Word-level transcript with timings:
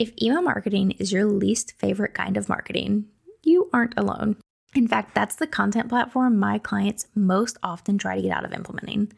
If 0.00 0.14
email 0.22 0.40
marketing 0.40 0.92
is 0.92 1.12
your 1.12 1.26
least 1.26 1.74
favorite 1.78 2.14
kind 2.14 2.38
of 2.38 2.48
marketing, 2.48 3.04
you 3.42 3.68
aren't 3.70 3.92
alone. 3.98 4.38
In 4.74 4.88
fact, 4.88 5.14
that's 5.14 5.34
the 5.34 5.46
content 5.46 5.90
platform 5.90 6.38
my 6.38 6.56
clients 6.56 7.06
most 7.14 7.58
often 7.62 7.98
try 7.98 8.16
to 8.16 8.22
get 8.22 8.34
out 8.34 8.46
of 8.46 8.54
implementing. 8.54 9.12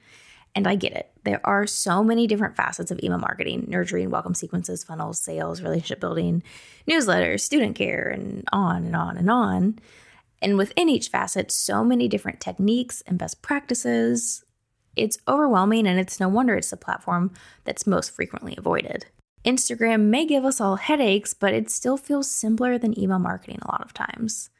And 0.56 0.66
I 0.66 0.74
get 0.74 0.90
it. 0.94 1.12
There 1.22 1.40
are 1.44 1.68
so 1.68 2.02
many 2.02 2.26
different 2.26 2.56
facets 2.56 2.90
of 2.90 2.98
email 3.00 3.18
marketing 3.18 3.66
nurturing, 3.68 4.10
welcome 4.10 4.34
sequences, 4.34 4.82
funnels, 4.82 5.20
sales, 5.20 5.62
relationship 5.62 6.00
building, 6.00 6.42
newsletters, 6.90 7.42
student 7.42 7.76
care, 7.76 8.08
and 8.08 8.42
on 8.52 8.84
and 8.84 8.96
on 8.96 9.16
and 9.16 9.30
on. 9.30 9.78
And 10.40 10.58
within 10.58 10.88
each 10.88 11.10
facet, 11.10 11.52
so 11.52 11.84
many 11.84 12.08
different 12.08 12.40
techniques 12.40 13.04
and 13.06 13.20
best 13.20 13.40
practices. 13.40 14.44
It's 14.96 15.18
overwhelming, 15.28 15.86
and 15.86 16.00
it's 16.00 16.18
no 16.18 16.28
wonder 16.28 16.56
it's 16.56 16.70
the 16.70 16.76
platform 16.76 17.32
that's 17.62 17.86
most 17.86 18.10
frequently 18.10 18.56
avoided. 18.58 19.06
Instagram 19.44 20.02
may 20.02 20.24
give 20.24 20.44
us 20.44 20.60
all 20.60 20.76
headaches, 20.76 21.34
but 21.34 21.52
it 21.52 21.68
still 21.68 21.96
feels 21.96 22.30
simpler 22.30 22.78
than 22.78 22.98
email 22.98 23.18
marketing 23.18 23.58
a 23.62 23.70
lot 23.70 23.82
of 23.82 23.92
times. 23.92 24.50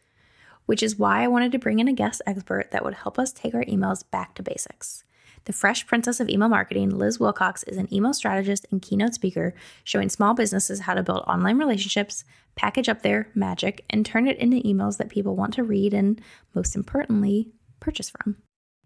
Which 0.67 0.83
is 0.83 0.99
why 0.99 1.23
I 1.23 1.29
wanted 1.29 1.53
to 1.53 1.59
bring 1.59 1.79
in 1.79 1.89
a 1.89 1.93
guest 1.93 2.23
expert 2.27 2.71
that 2.71 2.85
would 2.85 2.95
help 2.95 3.19
us 3.19 3.33
take 3.33 3.55
our 3.55 3.65
emails 3.65 4.03
back 4.11 4.35
to 4.35 4.43
basics. 4.43 5.05
The 5.45 5.53
fresh 5.53 5.87
princess 5.87 6.21
of 6.21 6.29
email 6.29 6.49
marketing, 6.49 6.91
Liz 6.91 7.19
Wilcox, 7.19 7.65
is 7.65 7.77
an 7.77 7.93
email 7.93 8.15
strategist 8.15 8.67
and 8.71 8.81
keynote 8.81 9.15
speaker 9.15 9.55
showing 9.83 10.09
small 10.09 10.35
businesses 10.35 10.81
how 10.81 10.95
to 10.95 11.03
build 11.03 11.25
online 11.27 11.59
relationships, 11.59 12.25
package 12.55 12.89
up 12.89 13.03
their 13.03 13.29
magic, 13.35 13.85
and 13.91 14.07
turn 14.07 14.29
it 14.29 14.39
into 14.39 14.67
emails 14.67 14.99
that 14.99 15.09
people 15.09 15.35
want 15.35 15.55
to 15.55 15.65
read 15.65 15.95
and, 15.95 16.21
most 16.55 16.77
importantly, 16.77 17.51
purchase 17.81 18.11
from. 18.11 18.37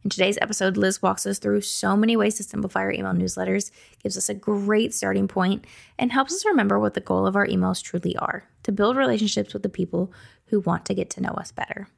In 0.07 0.11
today's 0.11 0.39
episode, 0.41 0.77
Liz 0.77 1.03
walks 1.03 1.27
us 1.27 1.41
through 1.41 1.63
so 1.63 1.97
many 1.97 2.17
ways 2.17 2.37
to 2.37 2.45
simplify 2.45 2.79
our 2.79 2.93
email 2.93 3.13
newsletters, 3.13 3.73
gives 4.01 4.17
us 4.17 4.29
a 4.29 4.35
great 4.35 4.95
starting 4.95 5.27
point, 5.27 5.65
and 5.99 6.13
helps 6.13 6.33
us 6.33 6.47
remember 6.47 6.79
what 6.79 6.95
the 6.95 7.01
goal 7.01 7.27
of 7.27 7.35
our 7.35 7.49
emails 7.49 7.83
truly 7.83 8.17
are 8.19 8.49
to 8.63 8.71
build 8.71 8.97
relationships 8.97 9.53
with 9.53 9.65
the 9.65 9.69
people 9.69 10.13
who 10.45 10.61
want 10.61 10.85
to 10.85 10.95
get 10.95 11.11
to 11.11 11.21
know 11.21 11.33
us 11.33 11.51
better. 11.51 11.89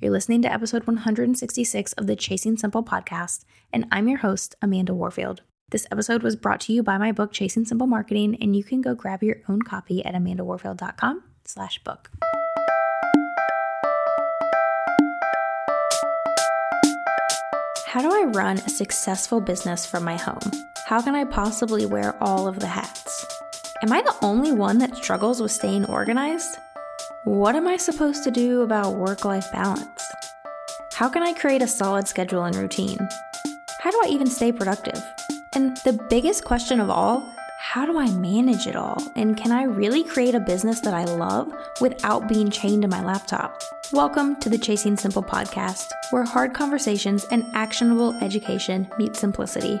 You're 0.00 0.10
listening 0.10 0.42
to 0.42 0.52
episode 0.52 0.88
166 0.88 1.92
of 1.92 2.08
the 2.08 2.16
Chasing 2.16 2.56
Simple 2.56 2.82
podcast, 2.82 3.44
and 3.72 3.86
I'm 3.92 4.08
your 4.08 4.18
host, 4.18 4.56
Amanda 4.60 4.92
Warfield. 4.92 5.42
This 5.70 5.86
episode 5.92 6.24
was 6.24 6.34
brought 6.34 6.62
to 6.62 6.72
you 6.72 6.82
by 6.82 6.98
my 6.98 7.12
book, 7.12 7.30
Chasing 7.30 7.64
Simple 7.64 7.86
Marketing, 7.86 8.36
and 8.40 8.56
you 8.56 8.64
can 8.64 8.80
go 8.80 8.96
grab 8.96 9.22
your 9.22 9.36
own 9.48 9.62
copy 9.62 10.04
at 10.04 10.16
amandawarfield.com 10.16 11.22
slash 11.44 11.78
book. 11.84 12.10
How 17.92 18.00
do 18.00 18.08
I 18.10 18.24
run 18.24 18.56
a 18.56 18.70
successful 18.70 19.38
business 19.38 19.84
from 19.84 20.02
my 20.02 20.16
home? 20.16 20.50
How 20.86 21.02
can 21.02 21.14
I 21.14 21.24
possibly 21.24 21.84
wear 21.84 22.16
all 22.22 22.48
of 22.48 22.58
the 22.58 22.66
hats? 22.66 23.26
Am 23.82 23.92
I 23.92 24.00
the 24.00 24.16
only 24.22 24.50
one 24.50 24.78
that 24.78 24.96
struggles 24.96 25.42
with 25.42 25.52
staying 25.52 25.84
organized? 25.84 26.56
What 27.24 27.54
am 27.54 27.68
I 27.68 27.76
supposed 27.76 28.24
to 28.24 28.30
do 28.30 28.62
about 28.62 28.96
work 28.96 29.26
life 29.26 29.52
balance? 29.52 30.02
How 30.94 31.10
can 31.10 31.22
I 31.22 31.34
create 31.34 31.60
a 31.60 31.68
solid 31.68 32.08
schedule 32.08 32.44
and 32.44 32.56
routine? 32.56 32.96
How 33.82 33.90
do 33.90 34.00
I 34.02 34.08
even 34.08 34.26
stay 34.26 34.52
productive? 34.52 34.98
And 35.54 35.76
the 35.84 36.02
biggest 36.08 36.46
question 36.46 36.80
of 36.80 36.88
all, 36.88 37.30
how 37.62 37.86
do 37.86 37.96
I 37.96 38.10
manage 38.10 38.66
it 38.66 38.74
all? 38.74 38.98
And 39.14 39.36
can 39.36 39.52
I 39.52 39.62
really 39.62 40.02
create 40.02 40.34
a 40.34 40.40
business 40.40 40.80
that 40.80 40.94
I 40.94 41.04
love 41.04 41.48
without 41.80 42.28
being 42.28 42.50
chained 42.50 42.82
to 42.82 42.88
my 42.88 43.00
laptop? 43.04 43.62
Welcome 43.92 44.34
to 44.40 44.50
the 44.50 44.58
Chasing 44.58 44.96
Simple 44.96 45.22
podcast, 45.22 45.86
where 46.10 46.24
hard 46.24 46.54
conversations 46.54 47.24
and 47.30 47.46
actionable 47.54 48.14
education 48.20 48.90
meet 48.98 49.14
simplicity. 49.14 49.80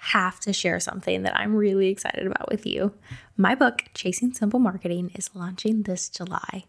have 0.00 0.38
to 0.40 0.52
share 0.52 0.78
something 0.78 1.22
that 1.22 1.36
I'm 1.36 1.54
really 1.54 1.88
excited 1.88 2.26
about 2.26 2.48
with 2.50 2.64
you. 2.64 2.94
My 3.36 3.54
book, 3.54 3.84
Chasing 3.94 4.32
Simple 4.32 4.60
Marketing, 4.60 5.10
is 5.14 5.34
launching 5.34 5.82
this 5.82 6.08
July. 6.08 6.64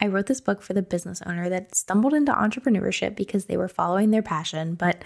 I 0.00 0.08
wrote 0.08 0.26
this 0.26 0.40
book 0.40 0.62
for 0.62 0.72
the 0.72 0.82
business 0.82 1.22
owner 1.24 1.48
that 1.48 1.74
stumbled 1.74 2.12
into 2.12 2.32
entrepreneurship 2.32 3.14
because 3.14 3.44
they 3.46 3.56
were 3.56 3.68
following 3.68 4.10
their 4.10 4.22
passion, 4.22 4.74
but 4.74 5.04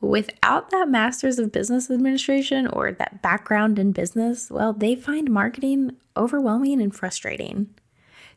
without 0.00 0.70
that 0.70 0.88
master's 0.88 1.38
of 1.38 1.52
business 1.52 1.90
administration 1.90 2.66
or 2.66 2.92
that 2.92 3.20
background 3.20 3.78
in 3.78 3.92
business, 3.92 4.50
well, 4.50 4.72
they 4.72 4.94
find 4.94 5.30
marketing 5.30 5.96
overwhelming 6.16 6.80
and 6.80 6.94
frustrating. 6.94 7.68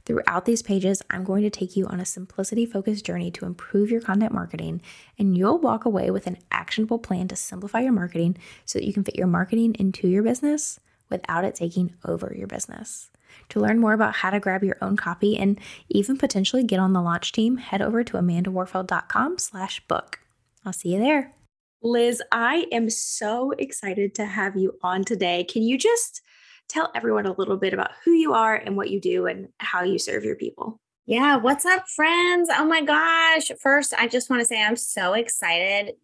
Throughout 0.06 0.44
these 0.44 0.62
pages, 0.62 1.02
I'm 1.10 1.24
going 1.24 1.44
to 1.44 1.50
take 1.50 1.78
you 1.78 1.86
on 1.88 2.02
a 2.02 2.06
simplicity 2.06 2.66
focused 2.66 3.06
journey 3.06 3.32
to 3.32 3.46
improve 3.46 3.90
your 3.90 4.02
content 4.02 4.34
marketing, 4.34 4.82
and 5.18 5.38
you'll 5.38 5.60
walk 5.60 5.86
away 5.86 6.12
with 6.12 6.28
an 6.28 6.38
actionable 6.52 7.00
plan 7.00 7.30
to 7.30 7.38
simplify 7.38 7.80
your 7.80 7.94
marketing 7.94 8.38
so 8.66 8.80
that 8.80 8.86
you 8.86 8.92
can 8.92 9.06
fit 9.06 9.16
your 9.16 9.28
marketing 9.28 9.76
into 9.80 10.10
your 10.10 10.24
business 10.24 10.80
without 11.10 11.46
it 11.46 11.56
taking 11.56 11.94
over 12.04 12.34
your 12.38 12.48
business. 12.48 13.12
To 13.50 13.62
learn 13.62 13.80
more 13.80 13.94
about 13.94 14.16
how 14.16 14.30
to 14.30 14.40
grab 14.40 14.64
your 14.64 14.78
own 14.82 14.98
copy 14.98 15.38
and 15.38 15.58
even 15.88 16.18
potentially 16.18 16.64
get 16.64 16.80
on 16.80 16.94
the 16.94 17.02
launch 17.02 17.32
team, 17.32 17.58
head 17.58 17.82
over 17.82 18.04
to 18.04 18.18
amandawarfield.com 18.18 19.38
slash 19.38 19.80
book. 19.88 20.20
I'll 20.66 20.74
see 20.74 20.94
you 20.94 21.00
there. 21.00 21.34
Liz, 21.82 22.22
I 22.32 22.66
am 22.72 22.90
so 22.90 23.52
excited 23.52 24.16
to 24.16 24.26
have 24.26 24.56
you 24.56 24.78
on 24.82 25.04
today. 25.04 25.44
Can 25.44 25.64
you 25.64 25.78
just 25.78 26.22
tell 26.70 26.92
everyone 26.96 27.26
a 27.26 27.34
little 27.34 27.58
bit 27.58 27.74
about 27.74 27.92
who 28.04 28.12
you 28.12 28.34
are 28.34 28.56
and 28.56 28.76
what 28.76 28.90
you 28.90 29.00
do 29.00 29.26
and 29.26 29.50
how 29.60 29.84
you 29.84 30.00
serve 30.00 30.24
your 30.24 30.36
people. 30.36 30.80
Yeah, 31.06 31.36
what's 31.36 31.66
up, 31.66 31.88
friends? 31.90 32.50
Oh 32.52 32.66
my 32.66 32.82
gosh. 32.82 33.52
First, 33.62 33.94
I 33.98 34.08
just 34.08 34.30
want 34.30 34.42
to 34.42 34.46
say 34.46 34.64
I'm 34.64 34.78
so 34.78 35.14
excited. 35.14 35.96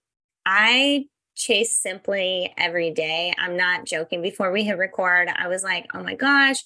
I 0.46 1.06
chase 1.36 1.82
simply 1.82 2.54
every 2.58 2.92
day. 2.92 3.34
I'm 3.38 3.56
not 3.56 3.86
joking. 3.86 4.22
Before 4.22 4.52
we 4.52 4.64
hit 4.64 4.78
record, 4.78 5.30
I 5.34 5.48
was 5.48 5.64
like, 5.64 5.88
oh 5.94 6.04
my 6.04 6.16
gosh, 6.16 6.64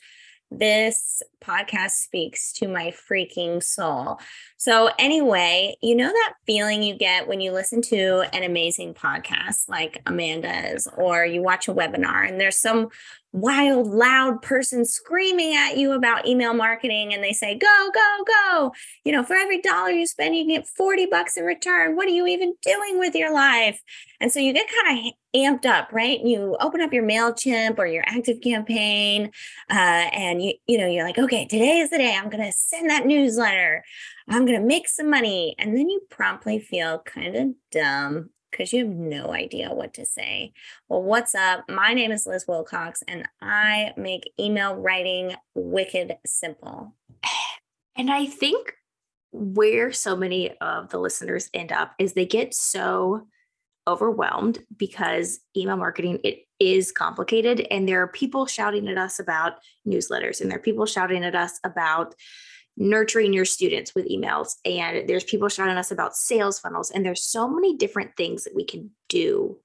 this 0.50 1.22
podcast 1.44 1.92
speaks 1.92 2.54
to 2.54 2.68
my 2.68 2.92
freaking 2.92 3.62
soul. 3.62 4.20
So, 4.58 4.90
anyway, 4.98 5.76
you 5.82 5.96
know 5.96 6.08
that 6.08 6.34
feeling 6.46 6.84
you 6.84 6.96
get 6.98 7.28
when 7.28 7.42
you 7.42 7.52
listen 7.52 7.82
to 7.84 8.24
an 8.34 8.44
amazing 8.44 8.94
podcast 8.94 9.68
like 9.68 10.02
Amanda's, 10.06 10.88
or 10.98 11.26
you 11.26 11.42
watch 11.42 11.68
a 11.68 11.74
webinar 11.74 12.28
and 12.28 12.40
there's 12.40 12.58
some 12.58 12.90
wild, 13.34 13.88
loud 13.88 14.42
person 14.44 14.86
screaming 14.86 15.56
at 15.56 15.76
you 15.76 15.92
about 15.92 16.28
email 16.28 16.54
marketing 16.54 17.14
and 17.14 17.24
they 17.24 17.34
say, 17.34 17.58
go, 17.58 17.92
go, 17.92 18.24
go. 18.26 18.72
You 19.04 19.12
know, 19.12 19.24
for 19.24 19.34
every 19.34 19.60
dollar 19.60 19.90
you 19.90 20.06
spend, 20.06 20.36
you 20.36 20.48
get 20.48 20.68
40 20.68 21.08
bucks 21.08 21.36
in 21.36 21.44
return. 21.44 21.96
What 21.96 22.08
are 22.08 22.12
you 22.12 22.28
even 22.28 22.54
doing 22.62 23.00
with 23.00 23.16
your 23.16 23.34
life? 23.34 23.82
And 24.22 24.32
so 24.32 24.40
you 24.40 24.54
get 24.54 24.70
kind 24.84 25.00
of 25.00 25.14
amped 25.36 25.66
up, 25.66 25.92
right? 25.92 26.20
You 26.24 26.56
open 26.62 26.80
up 26.80 26.94
your 26.94 27.04
MailChimp 27.04 27.80
or 27.80 27.88
your 27.88 28.04
active 28.06 28.40
campaign, 28.42 29.32
uh, 29.70 29.74
and 30.14 30.42
you, 30.42 30.54
you 30.68 30.78
know, 30.78 30.88
you're 30.88 31.04
like, 31.04 31.18
okay, 31.18 31.46
today 31.46 31.80
is 31.80 31.90
the 31.90 31.98
day 31.98 32.16
I'm 32.16 32.30
to 32.30 32.52
send 32.52 32.90
that 32.92 33.08
newsletter. 33.08 33.84
I'm 34.30 34.46
to 34.46 34.60
make 34.60 34.88
some 34.88 35.10
money. 35.10 35.56
And 35.58 35.76
then 35.76 35.90
you 35.90 36.02
promptly 36.10 36.60
feel 36.60 37.00
kind 37.00 37.36
of 37.36 37.48
dumb 37.72 38.30
because 38.54 38.72
you 38.72 38.86
have 38.86 38.96
no 38.96 39.34
idea 39.34 39.74
what 39.74 39.96
to 39.96 40.06
say. 40.06 40.54
Well, 40.88 41.04
what's 41.04 41.36
up? 41.36 41.66
My 41.68 41.94
name 41.94 42.12
is 42.12 42.28
Liz 42.28 42.46
Wilcox, 42.48 43.04
and 43.08 43.28
I 43.42 43.94
make 43.98 44.32
email 44.40 44.76
writing 44.76 45.36
wicked 45.56 46.16
simple. 46.26 46.96
And 47.96 48.12
I 48.12 48.26
think 48.26 48.74
where 49.32 49.92
so 49.92 50.16
many 50.16 50.52
of 50.60 50.90
the 50.90 51.00
listeners 51.00 51.50
end 51.54 51.72
up 51.72 51.94
is 52.00 52.14
they 52.14 52.26
get 52.26 52.54
so 52.54 53.28
overwhelmed 53.88 54.64
because 54.78 55.40
email 55.58 55.76
marketing 55.76 56.20
it 56.24 56.46
is 56.60 56.92
complicated 56.92 57.68
and 57.70 57.88
there 57.88 58.02
are 58.02 58.08
people 58.08 58.46
shouting 58.46 58.88
at 58.88 58.98
us 58.98 59.20
about 59.20 59.54
newsletters 59.86 60.40
and 60.40 60.50
there 60.50 60.58
are 60.58 60.62
people 60.62 60.86
shouting 60.86 61.26
at 61.26 61.36
us 61.36 61.60
about 61.66 62.16
nurturing 62.78 63.34
your 63.34 63.46
students 63.46 63.94
with 63.94 64.10
emails 64.10 64.56
and 64.66 65.08
there's 65.08 65.24
people 65.24 65.48
shouting 65.48 65.78
us 65.78 65.92
about 65.92 66.16
sales 66.16 66.60
funnels 66.60 66.90
and 66.92 67.06
there's 67.06 67.24
so 67.24 67.48
many 67.48 67.76
different 67.78 68.16
things 68.18 68.44
that 68.44 68.56
we 68.56 68.66
can 68.66 68.90
do 69.10 69.58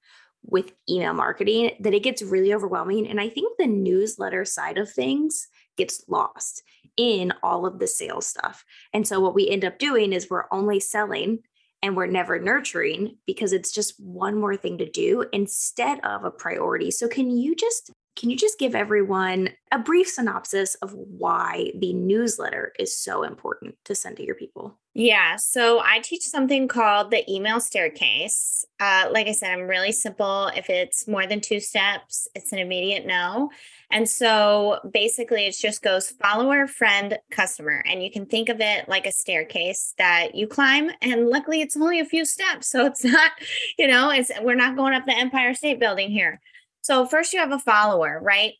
with 0.43 0.71
email 0.89 1.13
marketing 1.13 1.71
that 1.79 1.93
it 1.93 2.03
gets 2.03 2.21
really 2.21 2.53
overwhelming 2.53 3.07
and 3.07 3.19
i 3.19 3.27
think 3.27 3.57
the 3.57 3.67
newsletter 3.67 4.45
side 4.45 4.77
of 4.77 4.89
things 4.89 5.47
gets 5.75 6.03
lost 6.07 6.61
in 6.99 7.31
all 7.41 7.65
of 7.65 7.79
the 7.79 7.87
sales 7.87 8.27
stuff. 8.27 8.65
And 8.93 9.07
so 9.07 9.21
what 9.21 9.33
we 9.33 9.47
end 9.47 9.63
up 9.63 9.79
doing 9.79 10.11
is 10.11 10.29
we're 10.29 10.51
only 10.51 10.81
selling 10.81 11.39
and 11.81 11.95
we're 11.95 12.07
never 12.07 12.39
nurturing 12.39 13.15
because 13.25 13.53
it's 13.53 13.71
just 13.71 13.93
one 13.97 14.37
more 14.37 14.57
thing 14.57 14.77
to 14.79 14.89
do 14.89 15.23
instead 15.31 16.01
of 16.01 16.25
a 16.25 16.31
priority. 16.31 16.91
So 16.91 17.07
can 17.07 17.29
you 17.29 17.55
just 17.55 17.89
can 18.19 18.29
you 18.29 18.35
just 18.35 18.59
give 18.59 18.75
everyone 18.75 19.49
a 19.71 19.79
brief 19.79 20.09
synopsis 20.09 20.75
of 20.75 20.93
why 20.93 21.71
the 21.75 21.93
newsletter 21.93 22.73
is 22.77 22.95
so 22.95 23.23
important 23.23 23.75
to 23.85 23.95
send 23.95 24.17
to 24.17 24.25
your 24.25 24.35
people? 24.35 24.77
Yeah. 24.93 25.37
So 25.37 25.79
I 25.79 25.99
teach 25.99 26.23
something 26.23 26.67
called 26.67 27.11
the 27.11 27.23
email 27.31 27.61
staircase. 27.61 28.65
Uh, 28.81 29.07
like 29.09 29.27
I 29.27 29.31
said, 29.31 29.51
I'm 29.53 29.67
really 29.67 29.93
simple. 29.93 30.51
If 30.53 30.69
it's 30.69 31.07
more 31.07 31.25
than 31.25 31.39
two 31.39 31.61
steps, 31.61 32.27
it's 32.35 32.51
an 32.51 32.59
immediate 32.59 33.05
no. 33.05 33.51
And 33.89 34.09
so 34.09 34.79
basically, 34.91 35.45
it 35.45 35.55
just 35.57 35.81
goes 35.81 36.09
follower, 36.09 36.67
friend, 36.67 37.17
customer. 37.31 37.81
And 37.85 38.03
you 38.03 38.11
can 38.11 38.25
think 38.25 38.49
of 38.49 38.59
it 38.59 38.89
like 38.89 39.05
a 39.05 39.13
staircase 39.13 39.93
that 39.97 40.35
you 40.35 40.45
climb. 40.45 40.91
And 41.01 41.27
luckily, 41.29 41.61
it's 41.61 41.77
only 41.77 42.01
a 42.01 42.05
few 42.05 42.25
steps. 42.25 42.69
So 42.69 42.85
it's 42.85 43.03
not, 43.05 43.31
you 43.77 43.87
know, 43.87 44.09
it's 44.09 44.29
we're 44.41 44.55
not 44.55 44.75
going 44.75 44.93
up 44.93 45.05
the 45.05 45.17
Empire 45.17 45.53
State 45.53 45.79
Building 45.79 46.11
here. 46.11 46.41
So 46.81 47.05
first 47.05 47.33
you 47.33 47.39
have 47.39 47.51
a 47.51 47.59
follower, 47.59 48.19
right? 48.21 48.53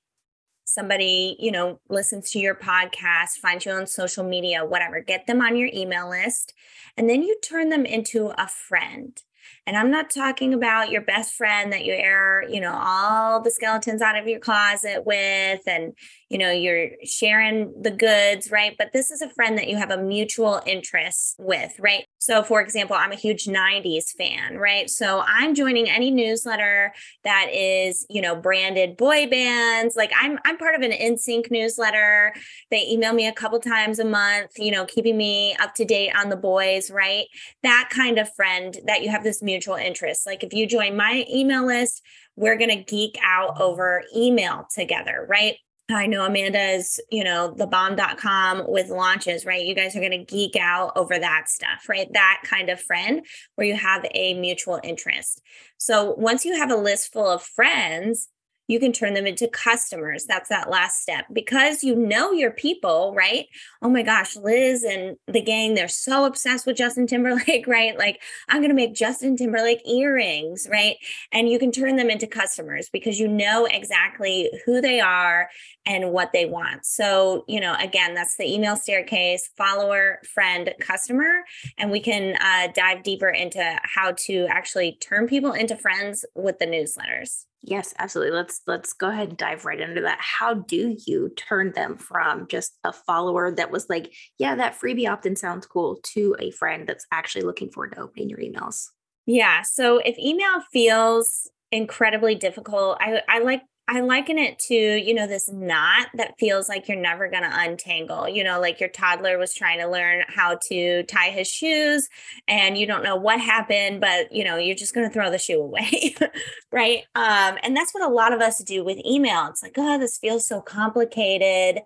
Somebody, 0.66 1.36
you 1.39 1.51
know, 1.51 1.80
listens 1.89 2.31
to 2.31 2.39
your 2.39 2.56
podcast, 2.56 3.39
finds 3.42 3.66
you 3.66 3.71
on 3.71 3.88
social 3.88 4.24
media, 4.24 4.63
whatever, 4.66 5.00
get 5.00 5.25
them 5.25 5.42
on 5.42 5.56
your 5.56 5.69
email 5.74 6.10
list. 6.10 6.54
And 6.95 7.10
then 7.10 7.24
you 7.24 7.38
turn 7.44 7.69
them 7.69 7.86
into 7.86 8.33
a 8.38 8.48
friend. 8.48 9.19
And 9.66 9.75
I'm 9.75 9.89
not 9.89 10.10
talking 10.10 10.54
about 10.54 10.92
your 10.92 11.01
best 11.01 11.33
friend 11.33 11.74
that 11.74 11.86
you 11.86 11.94
air, 11.94 12.44
you 12.48 12.60
know, 12.60 12.74
all 12.74 13.42
the 13.42 13.51
skeletons 13.51 14.01
out 14.01 14.18
of 14.18 14.27
your 14.27 14.39
closet 14.39 15.06
with 15.06 15.62
and, 15.66 15.94
you 16.30 16.38
know, 16.38 16.52
you're 16.52 16.90
sharing 17.04 17.74
the 17.81 17.90
goods, 17.90 18.52
right? 18.52 18.76
But 18.78 18.94
this 18.94 19.10
is 19.10 19.22
a 19.22 19.30
friend 19.31 19.58
that 19.58 19.68
you 19.68 19.78
have 19.78 19.90
a 19.90 19.98
mutual 19.98 20.62
interest 20.68 21.36
with, 21.40 21.74
right? 21.80 22.06
So, 22.20 22.44
for 22.44 22.62
example, 22.62 22.96
I'm 22.96 23.12
a 23.12 23.16
huge 23.16 23.46
90s 23.46 24.12
fan, 24.16 24.58
right? 24.58 24.90
So 24.90 25.24
I'm 25.26 25.56
joining 25.56 25.90
any 25.90 26.12
newsletter 26.12 26.94
that 27.24 27.48
is, 27.52 28.06
you 28.10 28.22
know, 28.22 28.36
branded 28.36 28.96
boy 28.96 29.28
bands. 29.28 29.96
Like 29.96 30.12
I'm 30.20 30.38
I'm 30.46 30.58
part 30.58 30.76
of 30.76 30.81
an 30.81 30.92
NSYNC 30.92 31.50
newsletter. 31.50 32.34
They 32.70 32.86
email 32.88 33.14
me 33.14 33.28
a 33.28 33.34
couple 33.34 33.60
times 33.60 33.98
a 33.98 34.06
month, 34.06 34.52
you 34.58 34.72
know, 34.72 34.86
keeping 34.86 35.18
me 35.18 35.56
up 35.56 35.74
to 35.76 35.86
date 35.86 36.12
on 36.16 36.30
the 36.30 36.38
boys, 36.38 36.92
right? 36.92 37.26
That 37.64 37.90
kind 37.92 38.20
of 38.20 38.34
friend 38.36 38.78
that 38.86 39.02
you 39.02 39.10
have 39.10 39.24
this 39.24 39.42
mutual 39.42 39.76
interest. 39.76 40.28
Like 40.28 40.44
if 40.44 40.54
you 40.54 40.68
join 40.68 40.96
my 40.96 41.26
email 41.31 41.66
list, 41.66 42.04
we're 42.36 42.58
going 42.58 42.70
to 42.70 42.84
geek 42.84 43.18
out 43.22 43.60
over 43.60 44.04
email 44.16 44.66
together, 44.74 45.26
right? 45.30 45.58
I 45.92 46.06
know 46.06 46.26
Amanda 46.26 46.62
is, 46.74 47.00
you 47.10 47.24
know, 47.24 47.54
the 47.56 47.66
bomb.com 47.66 48.66
with 48.68 48.90
launches, 48.90 49.46
right? 49.46 49.66
You 49.66 49.74
guys 49.74 49.96
are 49.96 50.00
going 50.00 50.12
to 50.12 50.24
geek 50.24 50.56
out 50.56 50.92
over 50.96 51.18
that 51.18 51.50
stuff, 51.50 51.88
right? 51.90 52.08
That 52.14 52.42
kind 52.46 52.70
of 52.70 52.80
friend 52.80 53.26
where 53.56 53.66
you 53.66 53.76
have 53.76 54.06
a 54.14 54.36
mutual 54.36 54.80
interest. 54.84 55.42
So 55.78 56.14
once 56.16 56.46
you 56.46 56.56
have 56.58 56.72
a 56.72 56.76
list 56.76 57.12
full 57.12 57.28
of 57.28 57.42
friends, 57.42 58.30
you 58.69 58.80
can 58.80 58.94
turn 58.94 59.16
them 59.16 59.25
into 59.25 59.48
customers. 59.48 60.25
That's 60.25 60.48
that 60.50 60.69
last 60.69 61.01
step 61.01 61.25
because 61.33 61.83
you 61.83 61.95
know 61.95 62.31
your 62.31 62.51
people, 62.51 63.16
right? 63.18 63.48
Oh 63.81 63.89
my 63.89 64.04
gosh, 64.04 64.36
Liz 64.36 64.83
and 64.83 65.18
the 65.27 65.42
gang, 65.42 65.74
they're 65.74 65.88
so 65.88 66.24
obsessed 66.25 66.68
with 66.68 66.77
Justin 66.77 67.07
Timberlake, 67.07 67.66
right? 67.68 67.98
Like, 67.98 68.21
I'm 68.48 68.60
going 68.60 68.69
to 68.69 68.75
make 68.75 68.94
Justin 68.94 69.36
Timberlake 69.36 69.81
earrings, 69.89 70.68
right? 70.69 70.98
And 71.31 71.50
you 71.50 71.57
can 71.57 71.71
turn 71.71 71.95
them 71.95 72.12
into 72.12 72.27
customers 72.27 72.89
because 72.94 73.19
you 73.19 73.27
know 73.27 73.66
exactly 73.66 74.51
who 74.68 74.81
they 74.81 75.00
are 75.00 75.50
and 75.88 76.12
what 76.12 76.31
they 76.31 76.45
want. 76.45 76.86
So, 76.86 77.45
you 77.48 77.60
know, 77.60 77.75
again, 77.80 78.13
that's 78.13 78.38
the 78.38 78.54
email 78.54 78.75
staircase 78.75 79.50
follower, 79.57 80.19
friend, 80.31 80.71
customer. 80.80 81.42
And 81.80 81.89
we 81.89 82.01
can 82.01 82.36
uh, 82.39 82.71
dive 82.75 83.01
deeper 83.01 83.30
into 83.30 83.80
how 83.81 84.13
to 84.25 84.45
actually 84.48 85.00
turn 85.01 85.27
people 85.27 85.54
into 85.54 85.75
friends 85.75 86.24
with 86.36 86.60
the 86.60 86.68
newsletters. 86.68 87.45
Yes, 87.62 87.94
absolutely. 88.00 88.38
Let's 88.38 88.62
let's 88.68 88.94
go 88.94 89.10
ahead 89.10 89.30
and 89.30 89.38
dive 89.38 89.66
right 89.66 89.80
into 89.80 90.02
that. 90.02 90.20
How 90.22 90.54
do 90.54 90.96
you 91.06 91.30
turn 91.36 91.74
them 91.74 91.98
from 91.98 92.48
just 92.48 92.78
a 92.86 92.94
follower 92.94 93.54
that 93.54 93.70
was 93.70 93.90
like, 93.90 94.14
yeah, 94.38 94.56
that 94.56 94.80
freebie 94.80 95.10
opt-in 95.10 95.36
sounds 95.36 95.66
cool 95.66 96.00
to 96.14 96.36
a 96.40 96.52
friend 96.52 96.88
that's 96.88 97.06
actually 97.12 97.44
looking 97.44 97.70
forward 97.70 97.94
to 97.96 98.02
opening 98.02 98.30
your 98.30 98.40
emails? 98.40 98.88
Yeah. 99.26 99.62
So 99.64 99.98
if 99.98 100.18
email 100.18 100.62
feels 100.72 101.50
incredibly 101.72 102.34
difficult, 102.34 102.98
I, 103.02 103.22
I 103.28 103.40
like 103.40 103.62
I 103.92 104.02
liken 104.02 104.38
it 104.38 104.60
to, 104.68 104.76
you 104.76 105.16
know, 105.16 105.26
this 105.26 105.50
knot 105.52 106.10
that 106.14 106.38
feels 106.38 106.70
like 106.70 106.88
you're 106.88 106.96
never 106.96 107.28
going 107.28 107.42
to 107.42 107.50
untangle. 107.52 108.30
You 108.30 108.44
know, 108.44 108.62
like 108.62 108.80
your 108.80 108.90
toddler 108.90 109.40
was 109.40 109.56
trying 109.56 109.80
to 109.80 109.88
learn 109.88 110.24
how 110.28 110.60
to 110.68 111.02
tie 111.04 111.32
his 111.32 111.48
shoes 111.48 112.08
and 112.48 112.78
you 112.78 112.86
don't 112.86 113.04
know 113.04 113.16
what 113.16 113.42
happened, 113.42 114.00
but, 114.00 114.32
you 114.32 114.44
know, 114.44 114.58
you're 114.58 114.76
just 114.76 114.94
going 114.94 115.08
to 115.08 115.14
throw 115.14 115.32
the 115.32 115.40
shoe 115.40 115.60
away. 115.60 116.16
right. 116.72 117.00
Um, 117.16 117.58
and 117.64 117.76
that's 117.76 117.92
what 117.92 118.08
a 118.08 118.14
lot 118.14 118.32
of 118.32 118.42
us 118.42 118.60
do 118.60 118.84
with 118.84 119.04
email. 119.04 119.48
It's 119.48 119.64
like, 119.64 119.74
oh, 119.78 119.98
this 119.98 120.20
feels 120.20 120.46
so 120.46 120.62
complicated. 120.62 121.82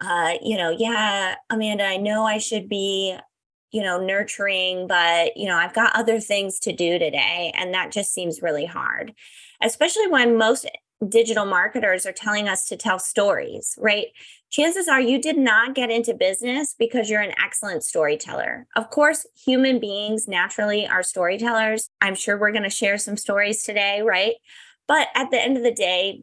Uh, 0.00 0.34
you 0.40 0.56
know, 0.56 0.70
yeah, 0.70 1.34
Amanda, 1.50 1.84
I 1.84 1.98
know 1.98 2.24
I 2.24 2.38
should 2.38 2.66
be 2.66 3.14
you 3.72 3.82
know, 3.82 3.98
nurturing, 3.98 4.86
but, 4.86 5.34
you 5.34 5.46
know, 5.46 5.56
I've 5.56 5.72
got 5.72 5.96
other 5.96 6.20
things 6.20 6.58
to 6.60 6.72
do 6.72 6.98
today. 6.98 7.52
And 7.54 7.72
that 7.72 7.90
just 7.90 8.12
seems 8.12 8.42
really 8.42 8.66
hard, 8.66 9.14
especially 9.62 10.08
when 10.08 10.36
most 10.36 10.66
digital 11.08 11.44
marketers 11.44 12.06
are 12.06 12.12
telling 12.12 12.48
us 12.48 12.66
to 12.66 12.76
tell 12.76 12.98
stories, 12.98 13.74
right? 13.78 14.06
Chances 14.50 14.88
are 14.88 15.00
you 15.00 15.20
did 15.20 15.38
not 15.38 15.74
get 15.74 15.90
into 15.90 16.14
business 16.14 16.74
because 16.78 17.08
you're 17.08 17.22
an 17.22 17.34
excellent 17.42 17.82
storyteller. 17.82 18.66
Of 18.76 18.90
course, 18.90 19.26
human 19.44 19.80
beings 19.80 20.28
naturally 20.28 20.86
are 20.86 21.02
storytellers. 21.02 21.88
I'm 22.00 22.14
sure 22.14 22.38
we're 22.38 22.52
going 22.52 22.62
to 22.62 22.70
share 22.70 22.98
some 22.98 23.16
stories 23.16 23.62
today, 23.62 24.02
right? 24.02 24.34
But 24.86 25.08
at 25.14 25.30
the 25.30 25.40
end 25.40 25.56
of 25.56 25.62
the 25.62 25.72
day, 25.72 26.22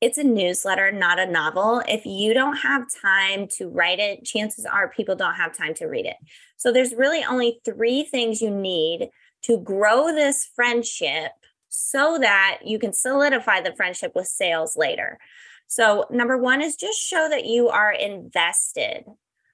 it's 0.00 0.18
a 0.18 0.24
newsletter, 0.24 0.90
not 0.90 1.20
a 1.20 1.30
novel. 1.30 1.80
If 1.86 2.04
you 2.04 2.34
don't 2.34 2.56
have 2.56 2.86
time 3.00 3.46
to 3.58 3.68
write 3.68 4.00
it, 4.00 4.24
chances 4.24 4.64
are 4.64 4.88
people 4.88 5.14
don't 5.14 5.34
have 5.34 5.56
time 5.56 5.74
to 5.74 5.86
read 5.86 6.06
it. 6.06 6.16
So 6.56 6.72
there's 6.72 6.94
really 6.94 7.22
only 7.22 7.60
three 7.64 8.02
things 8.02 8.40
you 8.42 8.50
need 8.50 9.10
to 9.42 9.58
grow 9.58 10.12
this 10.12 10.48
friendship 10.56 11.32
so 11.74 12.18
that 12.20 12.58
you 12.64 12.78
can 12.78 12.92
solidify 12.92 13.62
the 13.62 13.74
friendship 13.74 14.12
with 14.14 14.26
sales 14.26 14.76
later. 14.76 15.18
So, 15.66 16.04
number 16.10 16.36
one 16.36 16.60
is 16.60 16.76
just 16.76 17.00
show 17.00 17.28
that 17.30 17.46
you 17.46 17.70
are 17.70 17.92
invested. 17.92 19.04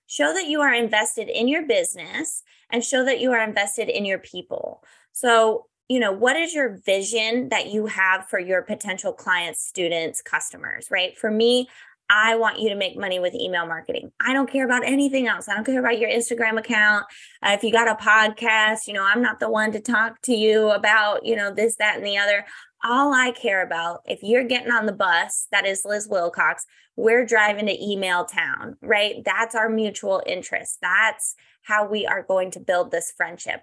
Show 0.08 0.34
that 0.34 0.46
you 0.48 0.60
are 0.60 0.74
invested 0.74 1.28
in 1.28 1.46
your 1.46 1.64
business 1.66 2.42
and 2.70 2.84
show 2.84 3.04
that 3.04 3.20
you 3.20 3.30
are 3.32 3.42
invested 3.42 3.88
in 3.88 4.04
your 4.04 4.18
people. 4.18 4.82
So, 5.12 5.66
you 5.88 6.00
know, 6.00 6.10
what 6.10 6.36
is 6.36 6.52
your 6.52 6.80
vision 6.84 7.50
that 7.50 7.68
you 7.68 7.86
have 7.86 8.28
for 8.28 8.40
your 8.40 8.62
potential 8.62 9.12
clients, 9.12 9.64
students, 9.64 10.20
customers, 10.20 10.88
right? 10.90 11.16
For 11.16 11.30
me, 11.30 11.68
I 12.10 12.36
want 12.36 12.58
you 12.58 12.70
to 12.70 12.74
make 12.74 12.96
money 12.96 13.18
with 13.18 13.34
email 13.34 13.66
marketing. 13.66 14.12
I 14.20 14.32
don't 14.32 14.50
care 14.50 14.64
about 14.64 14.84
anything 14.84 15.26
else. 15.26 15.48
I 15.48 15.54
don't 15.54 15.64
care 15.64 15.80
about 15.80 15.98
your 15.98 16.08
Instagram 16.08 16.58
account. 16.58 17.04
Uh, 17.42 17.50
if 17.50 17.62
you 17.62 17.70
got 17.70 17.88
a 17.88 18.02
podcast, 18.02 18.86
you 18.86 18.94
know, 18.94 19.04
I'm 19.04 19.20
not 19.20 19.40
the 19.40 19.50
one 19.50 19.72
to 19.72 19.80
talk 19.80 20.22
to 20.22 20.34
you 20.34 20.70
about, 20.70 21.26
you 21.26 21.36
know, 21.36 21.52
this, 21.52 21.76
that, 21.76 21.96
and 21.96 22.06
the 22.06 22.16
other. 22.16 22.46
All 22.84 23.12
I 23.12 23.32
care 23.32 23.62
about, 23.62 24.00
if 24.06 24.22
you're 24.22 24.44
getting 24.44 24.70
on 24.70 24.86
the 24.86 24.92
bus, 24.92 25.48
that 25.50 25.66
is 25.66 25.82
Liz 25.84 26.08
Wilcox, 26.08 26.64
we're 26.96 27.26
driving 27.26 27.66
to 27.66 27.84
email 27.84 28.24
town, 28.24 28.76
right? 28.80 29.16
That's 29.24 29.54
our 29.54 29.68
mutual 29.68 30.22
interest. 30.26 30.78
That's 30.80 31.34
how 31.62 31.86
we 31.86 32.06
are 32.06 32.22
going 32.22 32.52
to 32.52 32.60
build 32.60 32.90
this 32.90 33.12
friendship. 33.16 33.60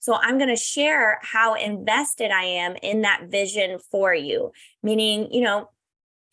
So 0.00 0.14
I'm 0.14 0.38
going 0.38 0.50
to 0.50 0.56
share 0.56 1.18
how 1.22 1.54
invested 1.54 2.30
I 2.30 2.44
am 2.44 2.76
in 2.82 3.02
that 3.02 3.24
vision 3.28 3.78
for 3.90 4.14
you, 4.14 4.52
meaning, 4.82 5.32
you 5.32 5.40
know, 5.40 5.70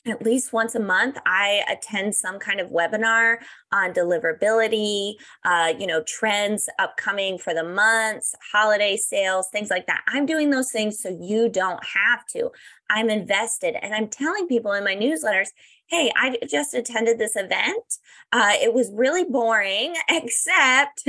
at 0.06 0.24
least 0.24 0.54
once 0.54 0.76
a 0.76 0.80
month 0.80 1.18
i 1.26 1.64
attend 1.70 2.14
some 2.14 2.40
kind 2.40 2.60
of 2.60 2.70
webinar 2.70 3.38
on 3.72 3.94
deliverability 3.94 5.14
uh, 5.46 5.74
you 5.78 5.88
know 5.88 6.04
trends 6.04 6.70
upcoming 6.80 7.38
for 7.38 7.54
the 7.54 7.64
months 7.64 8.36
holiday 8.52 8.96
sales 8.96 9.48
things 9.52 9.70
like 9.70 9.88
that. 9.88 10.02
I'm 10.08 10.26
doing 10.26 10.50
those 10.50 10.72
things 10.72 11.00
so 11.00 11.18
you 11.22 11.50
don't 11.50 11.84
have 11.84 12.26
to. 12.28 12.52
I'm 12.90 13.10
invested 13.10 13.76
and 13.82 13.94
i'm 13.94 14.08
telling 14.08 14.48
people 14.48 14.74
in 14.74 14.84
my 14.84 14.96
newsletters 14.96 15.50
hey, 15.88 16.12
I 16.16 16.38
just 16.50 16.74
attended 16.74 17.20
this 17.20 17.36
event. 17.36 18.00
Uh, 18.32 18.54
it 18.54 18.74
was 18.74 18.92
really 18.94 19.24
boring, 19.24 19.96
except 20.10 21.04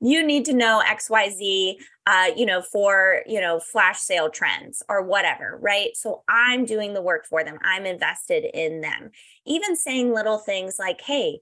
you 0.00 0.26
need 0.26 0.44
to 0.46 0.52
know 0.52 0.82
XYZ, 0.84 1.74
uh, 2.06 2.30
you 2.36 2.46
know, 2.46 2.62
for, 2.62 3.22
you 3.26 3.40
know, 3.40 3.60
flash 3.60 4.00
sale 4.00 4.30
trends 4.30 4.82
or 4.88 5.02
whatever, 5.02 5.58
right? 5.62 5.90
So 5.94 6.22
I'm 6.28 6.64
doing 6.64 6.94
the 6.94 7.02
work 7.02 7.26
for 7.26 7.44
them. 7.44 7.58
I'm 7.62 7.86
invested 7.86 8.44
in 8.52 8.80
them. 8.80 9.10
Even 9.46 9.76
saying 9.76 10.12
little 10.12 10.38
things 10.38 10.76
like, 10.78 11.00
hey, 11.00 11.40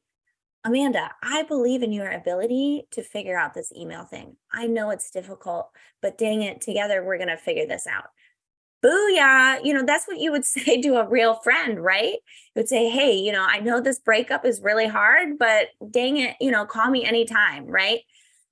Amanda, 0.66 1.12
I 1.22 1.44
believe 1.44 1.84
in 1.84 1.92
your 1.92 2.10
ability 2.10 2.88
to 2.90 3.02
figure 3.02 3.38
out 3.38 3.54
this 3.54 3.70
email 3.76 4.04
thing. 4.04 4.36
I 4.52 4.66
know 4.66 4.90
it's 4.90 5.12
difficult, 5.12 5.70
but 6.02 6.18
dang 6.18 6.42
it, 6.42 6.60
together 6.60 7.04
we're 7.04 7.18
going 7.18 7.28
to 7.28 7.36
figure 7.36 7.68
this 7.68 7.86
out. 7.86 8.06
Booyah. 8.86 9.64
You 9.64 9.74
know, 9.74 9.84
that's 9.84 10.06
what 10.06 10.20
you 10.20 10.32
would 10.32 10.44
say 10.44 10.80
to 10.80 10.96
a 10.96 11.08
real 11.08 11.34
friend, 11.34 11.82
right? 11.82 12.14
You 12.14 12.60
would 12.60 12.68
say, 12.68 12.88
Hey, 12.88 13.14
you 13.14 13.32
know, 13.32 13.44
I 13.46 13.60
know 13.60 13.80
this 13.80 13.98
breakup 13.98 14.44
is 14.44 14.62
really 14.62 14.86
hard, 14.86 15.38
but 15.38 15.68
dang 15.90 16.18
it, 16.18 16.36
you 16.40 16.50
know, 16.50 16.64
call 16.64 16.90
me 16.90 17.04
anytime, 17.04 17.66
right? 17.66 18.00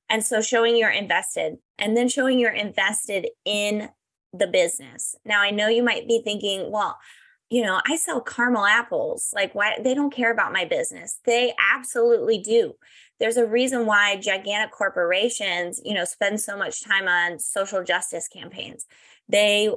And 0.08 0.24
so 0.24 0.42
showing 0.42 0.76
you're 0.76 0.90
invested 0.90 1.56
and 1.78 1.96
then 1.96 2.08
showing 2.08 2.38
you're 2.38 2.50
invested 2.50 3.28
in 3.44 3.88
the 4.32 4.46
business. 4.46 5.14
Now, 5.24 5.40
I 5.40 5.50
know 5.50 5.68
you 5.68 5.82
might 5.82 6.08
be 6.08 6.20
thinking, 6.22 6.70
well, 6.70 6.98
you 7.50 7.62
know, 7.62 7.80
I 7.86 7.96
sell 7.96 8.20
caramel 8.20 8.64
apples. 8.64 9.30
Like, 9.34 9.54
why 9.54 9.78
they 9.82 9.94
don't 9.94 10.12
care 10.12 10.32
about 10.32 10.52
my 10.52 10.64
business? 10.64 11.20
They 11.24 11.54
absolutely 11.72 12.38
do. 12.38 12.74
There's 13.20 13.36
a 13.36 13.46
reason 13.46 13.86
why 13.86 14.16
gigantic 14.16 14.72
corporations, 14.72 15.80
you 15.84 15.94
know, 15.94 16.04
spend 16.04 16.40
so 16.40 16.56
much 16.56 16.82
time 16.82 17.06
on 17.06 17.38
social 17.38 17.84
justice 17.84 18.28
campaigns. 18.28 18.86
They, 19.28 19.70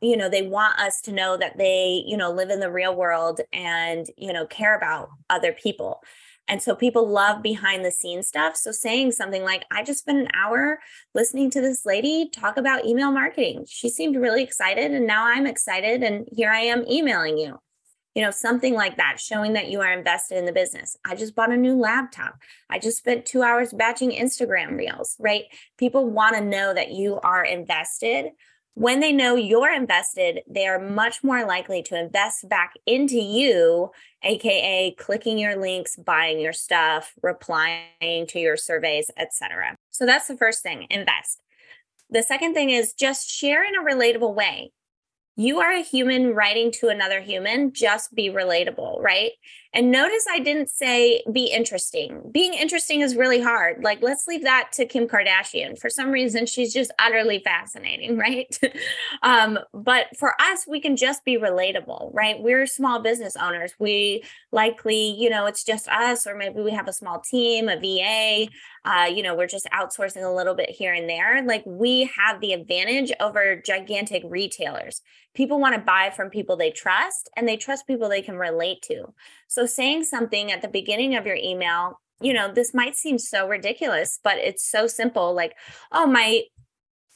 you 0.00 0.16
know, 0.16 0.28
they 0.28 0.42
want 0.42 0.78
us 0.78 1.00
to 1.02 1.12
know 1.12 1.36
that 1.36 1.58
they, 1.58 2.04
you 2.06 2.16
know, 2.16 2.30
live 2.30 2.50
in 2.50 2.60
the 2.60 2.70
real 2.70 2.94
world 2.94 3.40
and, 3.52 4.06
you 4.16 4.32
know, 4.32 4.46
care 4.46 4.76
about 4.76 5.08
other 5.28 5.52
people. 5.52 6.02
And 6.48 6.62
so 6.62 6.76
people 6.76 7.08
love 7.08 7.42
behind 7.42 7.84
the 7.84 7.90
scenes 7.90 8.28
stuff. 8.28 8.56
So 8.56 8.70
saying 8.70 9.12
something 9.12 9.42
like, 9.42 9.64
I 9.72 9.82
just 9.82 10.00
spent 10.00 10.18
an 10.18 10.28
hour 10.32 10.78
listening 11.14 11.50
to 11.50 11.60
this 11.60 11.84
lady 11.84 12.28
talk 12.30 12.56
about 12.56 12.86
email 12.86 13.10
marketing. 13.10 13.64
She 13.68 13.88
seemed 13.88 14.16
really 14.16 14.44
excited. 14.44 14.92
And 14.92 15.06
now 15.06 15.26
I'm 15.26 15.46
excited. 15.46 16.04
And 16.04 16.28
here 16.30 16.50
I 16.50 16.60
am 16.60 16.84
emailing 16.88 17.38
you. 17.38 17.58
You 18.14 18.22
know, 18.22 18.30
something 18.30 18.72
like 18.72 18.96
that, 18.96 19.20
showing 19.20 19.54
that 19.54 19.68
you 19.68 19.82
are 19.82 19.92
invested 19.92 20.38
in 20.38 20.46
the 20.46 20.52
business. 20.52 20.96
I 21.04 21.16
just 21.16 21.34
bought 21.34 21.52
a 21.52 21.56
new 21.56 21.76
laptop. 21.76 22.36
I 22.70 22.78
just 22.78 22.96
spent 22.96 23.26
two 23.26 23.42
hours 23.42 23.74
batching 23.74 24.12
Instagram 24.12 24.78
reels, 24.78 25.16
right? 25.18 25.44
People 25.76 26.08
want 26.08 26.34
to 26.34 26.40
know 26.40 26.72
that 26.72 26.92
you 26.92 27.20
are 27.22 27.44
invested 27.44 28.30
when 28.76 29.00
they 29.00 29.10
know 29.10 29.36
you're 29.36 29.72
invested, 29.72 30.42
they 30.46 30.66
are 30.66 30.78
much 30.78 31.24
more 31.24 31.46
likely 31.46 31.82
to 31.84 31.98
invest 31.98 32.46
back 32.46 32.74
into 32.84 33.16
you, 33.16 33.90
aka 34.22 34.94
clicking 34.98 35.38
your 35.38 35.56
links, 35.56 35.96
buying 35.96 36.38
your 36.38 36.52
stuff, 36.52 37.14
replying 37.22 38.26
to 38.28 38.38
your 38.38 38.58
surveys, 38.58 39.10
etc. 39.16 39.78
So 39.90 40.04
that's 40.04 40.28
the 40.28 40.36
first 40.36 40.62
thing, 40.62 40.86
invest. 40.90 41.40
The 42.10 42.22
second 42.22 42.52
thing 42.52 42.68
is 42.68 42.92
just 42.92 43.30
share 43.30 43.64
in 43.64 43.74
a 43.76 43.82
relatable 43.82 44.34
way 44.34 44.72
you 45.36 45.60
are 45.60 45.70
a 45.70 45.82
human 45.82 46.34
writing 46.34 46.72
to 46.72 46.88
another 46.88 47.20
human, 47.20 47.72
just 47.72 48.14
be 48.14 48.30
relatable, 48.30 49.00
right? 49.02 49.32
And 49.76 49.90
notice 49.90 50.24
I 50.32 50.38
didn't 50.38 50.70
say 50.70 51.22
be 51.30 51.52
interesting. 51.52 52.30
Being 52.32 52.54
interesting 52.54 53.02
is 53.02 53.14
really 53.14 53.42
hard. 53.42 53.84
Like, 53.84 54.02
let's 54.02 54.26
leave 54.26 54.42
that 54.44 54.70
to 54.72 54.86
Kim 54.86 55.06
Kardashian. 55.06 55.78
For 55.78 55.90
some 55.90 56.10
reason, 56.10 56.46
she's 56.46 56.72
just 56.72 56.90
utterly 56.98 57.40
fascinating, 57.40 58.16
right? 58.18 58.58
um, 59.22 59.58
but 59.74 60.06
for 60.16 60.32
us, 60.40 60.64
we 60.66 60.80
can 60.80 60.96
just 60.96 61.26
be 61.26 61.36
relatable, 61.36 62.10
right? 62.14 62.40
We're 62.40 62.66
small 62.66 63.00
business 63.00 63.36
owners. 63.36 63.74
We 63.78 64.24
likely, 64.50 65.10
you 65.10 65.28
know, 65.28 65.44
it's 65.44 65.62
just 65.62 65.88
us, 65.88 66.26
or 66.26 66.34
maybe 66.34 66.62
we 66.62 66.70
have 66.70 66.88
a 66.88 66.92
small 66.94 67.20
team, 67.20 67.68
a 67.68 67.78
VA, 67.78 68.50
uh, 68.86 69.04
you 69.04 69.22
know, 69.22 69.34
we're 69.34 69.46
just 69.46 69.66
outsourcing 69.74 70.24
a 70.24 70.34
little 70.34 70.54
bit 70.54 70.70
here 70.70 70.94
and 70.94 71.06
there. 71.06 71.44
Like, 71.44 71.64
we 71.66 72.10
have 72.16 72.40
the 72.40 72.54
advantage 72.54 73.12
over 73.20 73.56
gigantic 73.56 74.22
retailers 74.24 75.02
people 75.36 75.60
want 75.60 75.74
to 75.74 75.80
buy 75.80 76.10
from 76.16 76.30
people 76.30 76.56
they 76.56 76.70
trust 76.70 77.28
and 77.36 77.46
they 77.46 77.56
trust 77.56 77.86
people 77.86 78.08
they 78.08 78.22
can 78.22 78.36
relate 78.36 78.80
to. 78.82 79.04
So 79.46 79.65
saying 79.66 80.04
something 80.04 80.52
at 80.52 80.62
the 80.62 80.68
beginning 80.68 81.14
of 81.16 81.26
your 81.26 81.36
email, 81.36 82.00
you 82.20 82.32
know, 82.32 82.52
this 82.52 82.72
might 82.72 82.96
seem 82.96 83.18
so 83.18 83.46
ridiculous, 83.46 84.18
but 84.22 84.38
it's 84.38 84.68
so 84.70 84.86
simple 84.86 85.34
like, 85.34 85.54
oh, 85.92 86.06
my 86.06 86.42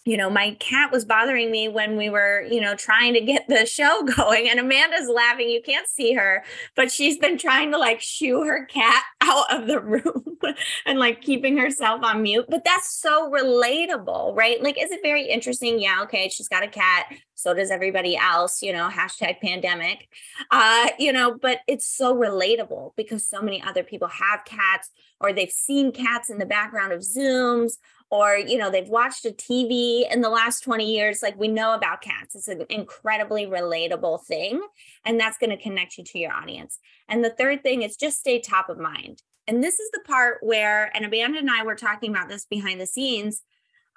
you 0.05 0.17
know, 0.17 0.31
my 0.31 0.57
cat 0.61 0.91
was 0.91 1.05
bothering 1.05 1.51
me 1.51 1.69
when 1.69 1.97
we 1.97 2.09
were, 2.09 2.43
you 2.51 2.61
know, 2.61 2.75
trying 2.75 3.13
to 3.15 3.21
get 3.21 3.47
the 3.49 3.67
show 3.67 4.03
going. 4.17 4.49
And 4.49 4.59
Amanda's 4.59 5.09
laughing. 5.09 5.51
You 5.51 5.61
can't 5.63 5.87
see 5.87 6.15
her, 6.15 6.43
but 6.75 6.91
she's 6.91 7.19
been 7.19 7.37
trying 7.37 7.71
to 7.73 7.79
like 7.79 8.01
shoo 8.01 8.45
her 8.45 8.65
cat 8.65 9.03
out 9.21 9.53
of 9.53 9.67
the 9.67 9.81
room 9.81 10.39
and 10.87 10.99
like 10.99 11.21
keeping 11.21 11.59
herself 11.59 12.03
on 12.03 12.23
mute. 12.23 12.47
But 12.49 12.65
that's 12.65 12.99
so 12.99 13.31
relatable, 13.31 14.35
right? 14.37 14.63
Like, 14.63 14.81
is 14.81 14.91
it 14.91 15.01
very 15.03 15.27
interesting? 15.27 15.79
Yeah, 15.79 16.01
okay. 16.05 16.29
She's 16.29 16.49
got 16.49 16.63
a 16.63 16.69
cat. 16.69 17.13
So 17.35 17.55
does 17.55 17.71
everybody 17.71 18.17
else, 18.17 18.63
you 18.63 18.73
know, 18.73 18.89
hashtag 18.89 19.41
pandemic. 19.41 20.09
Uh, 20.51 20.89
you 20.99 21.13
know, 21.13 21.37
but 21.41 21.61
it's 21.67 21.87
so 21.87 22.15
relatable 22.15 22.93
because 22.97 23.27
so 23.27 23.41
many 23.41 23.63
other 23.63 23.83
people 23.83 24.09
have 24.09 24.45
cats 24.45 24.91
or 25.21 25.33
they've 25.33 25.51
seen 25.51 25.93
cats 25.93 26.31
in 26.31 26.39
the 26.39 26.47
background 26.47 26.93
of 26.93 27.01
Zooms 27.01 27.75
or 28.11 28.37
you 28.37 28.59
know 28.59 28.71
they've 28.71 28.89
watched 28.89 29.25
a 29.25 29.31
tv 29.31 30.11
in 30.13 30.21
the 30.21 30.29
last 30.29 30.63
20 30.63 30.85
years 30.85 31.23
like 31.23 31.39
we 31.39 31.49
know 31.49 31.75
about 31.75 32.03
cats. 32.03 32.35
It's 32.35 32.49
an 32.49 32.65
incredibly 32.69 33.47
relatable 33.47 34.25
thing 34.25 34.61
and 35.05 35.19
that's 35.19 35.39
going 35.39 35.51
to 35.51 35.63
connect 35.63 35.97
you 35.97 36.05
to 36.05 36.19
your 36.19 36.33
audience. 36.33 36.79
And 37.09 37.25
the 37.25 37.31
third 37.31 37.63
thing 37.63 37.83
is 37.83 37.97
just 37.97 38.19
stay 38.19 38.41
top 38.41 38.69
of 38.69 38.79
mind. 38.79 39.23
And 39.47 39.63
this 39.63 39.81
is 39.81 39.91
the 39.93 40.01
part 40.07 40.39
where 40.43 40.95
and 40.95 41.05
amanda 41.05 41.39
and 41.39 41.51
i 41.51 41.65
were 41.65 41.77
talking 41.77 42.11
about 42.11 42.29
this 42.29 42.45
behind 42.45 42.81
the 42.81 42.87
scenes 42.87 43.43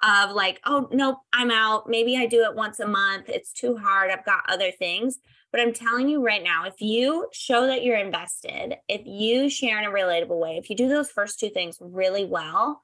of 0.02 0.30
like 0.32 0.60
oh 0.64 0.88
nope 0.92 1.18
i'm 1.32 1.50
out. 1.50 1.88
Maybe 1.88 2.16
i 2.16 2.26
do 2.26 2.44
it 2.44 2.54
once 2.54 2.80
a 2.80 2.86
month. 2.86 3.28
It's 3.28 3.52
too 3.52 3.76
hard. 3.76 4.10
I've 4.10 4.24
got 4.24 4.44
other 4.48 4.70
things. 4.70 5.18
But 5.50 5.60
i'm 5.60 5.72
telling 5.72 6.08
you 6.08 6.24
right 6.24 6.42
now 6.42 6.64
if 6.64 6.80
you 6.80 7.28
show 7.32 7.68
that 7.68 7.84
you're 7.84 7.96
invested 7.96 8.74
if 8.88 9.02
you 9.06 9.48
share 9.48 9.78
in 9.78 9.84
a 9.84 9.88
relatable 9.92 10.40
way 10.40 10.56
if 10.56 10.68
you 10.68 10.74
do 10.74 10.88
those 10.88 11.10
first 11.10 11.38
two 11.38 11.48
things 11.48 11.78
really 11.80 12.24
well 12.24 12.82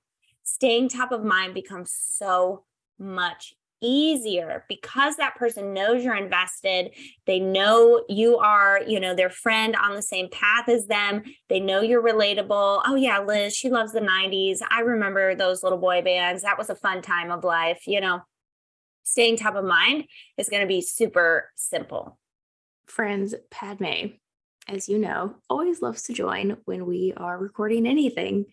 staying 0.55 0.89
top 0.89 1.13
of 1.13 1.25
mind 1.25 1.55
becomes 1.55 1.93
so 1.93 2.65
much 2.99 3.55
easier 3.83 4.65
because 4.69 5.17
that 5.17 5.37
person 5.37 5.73
knows 5.73 6.05
you're 6.05 6.15
invested. 6.15 6.91
They 7.27 7.41
know 7.41 8.05
you 8.09 8.37
are 8.37 8.81
you 8.87 9.01
know 9.01 9.15
their 9.15 9.31
friend 9.31 9.75
on 9.77 9.95
the 9.95 10.03
same 10.03 10.29
path 10.31 10.69
as 10.69 10.87
them. 10.87 11.23
They 11.49 11.61
know 11.61 11.81
you're 11.81 12.03
relatable. 12.03 12.83
Oh 12.85 12.95
yeah 12.95 13.21
liz 13.21 13.57
she 13.57 13.71
loves 13.71 13.93
the 13.93 14.01
90s 14.01 14.59
i 14.71 14.81
remember 14.81 15.35
those 15.35 15.63
little 15.63 15.79
boy 15.79 16.03
bands. 16.03 16.43
That 16.43 16.59
was 16.59 16.71
a 16.71 16.75
fun 16.75 17.03
time 17.03 17.31
of 17.31 17.45
life 17.45 17.87
you 17.87 18.01
know. 18.01 18.21
Staying 19.03 19.39
top 19.39 19.57
of 19.57 19.65
mind 19.65 20.05
is 20.37 20.51
going 20.51 20.61
to 20.61 20.69
be 20.69 20.83
super 20.83 21.51
simple. 21.57 22.19
Friends 22.87 23.35
padme 23.51 24.19
as 24.69 24.89
you 24.89 24.99
know 24.99 25.35
always 25.49 25.83
loves 25.83 26.03
to 26.03 26.13
join 26.13 26.57
when 26.65 26.87
we 26.87 27.13
are 27.17 27.39
recording 27.39 27.87
anything 27.87 28.47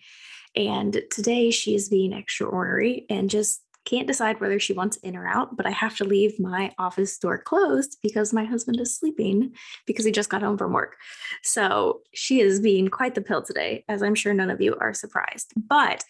and 0.56 1.02
today 1.12 1.52
she 1.52 1.76
is 1.76 1.90
being 1.90 2.14
extra 2.14 2.48
ornery 2.48 3.06
and 3.10 3.30
just 3.30 3.62
can't 3.88 4.08
decide 4.08 4.42
whether 4.42 4.60
she 4.60 4.74
wants 4.74 4.98
in 4.98 5.16
or 5.16 5.26
out, 5.26 5.56
but 5.56 5.66
I 5.66 5.72
have 5.72 5.96
to 5.98 6.04
leave 6.04 6.42
my 6.42 6.74
office 6.78 7.18
door 7.18 7.38
closed 7.38 7.98
because 8.04 8.34
my 8.34 8.44
husband 8.44 8.82
is 8.82 8.98
sleeping 8.98 9.54
because 9.86 10.04
he 10.04 10.12
just 10.12 10.30
got 10.30 10.42
home 10.42 10.58
from 10.58 10.74
work. 10.74 10.98
So 11.42 12.02
she 12.14 12.42
is 12.42 12.60
being 12.60 12.90
quite 12.90 13.16
the 13.16 13.22
pill 13.22 13.42
today, 13.42 13.86
as 13.88 14.04
I'm 14.04 14.14
sure 14.14 14.34
none 14.34 14.52
of 14.52 14.60
you 14.60 14.76
are 14.82 14.94
surprised. 14.94 15.54
But 15.56 16.04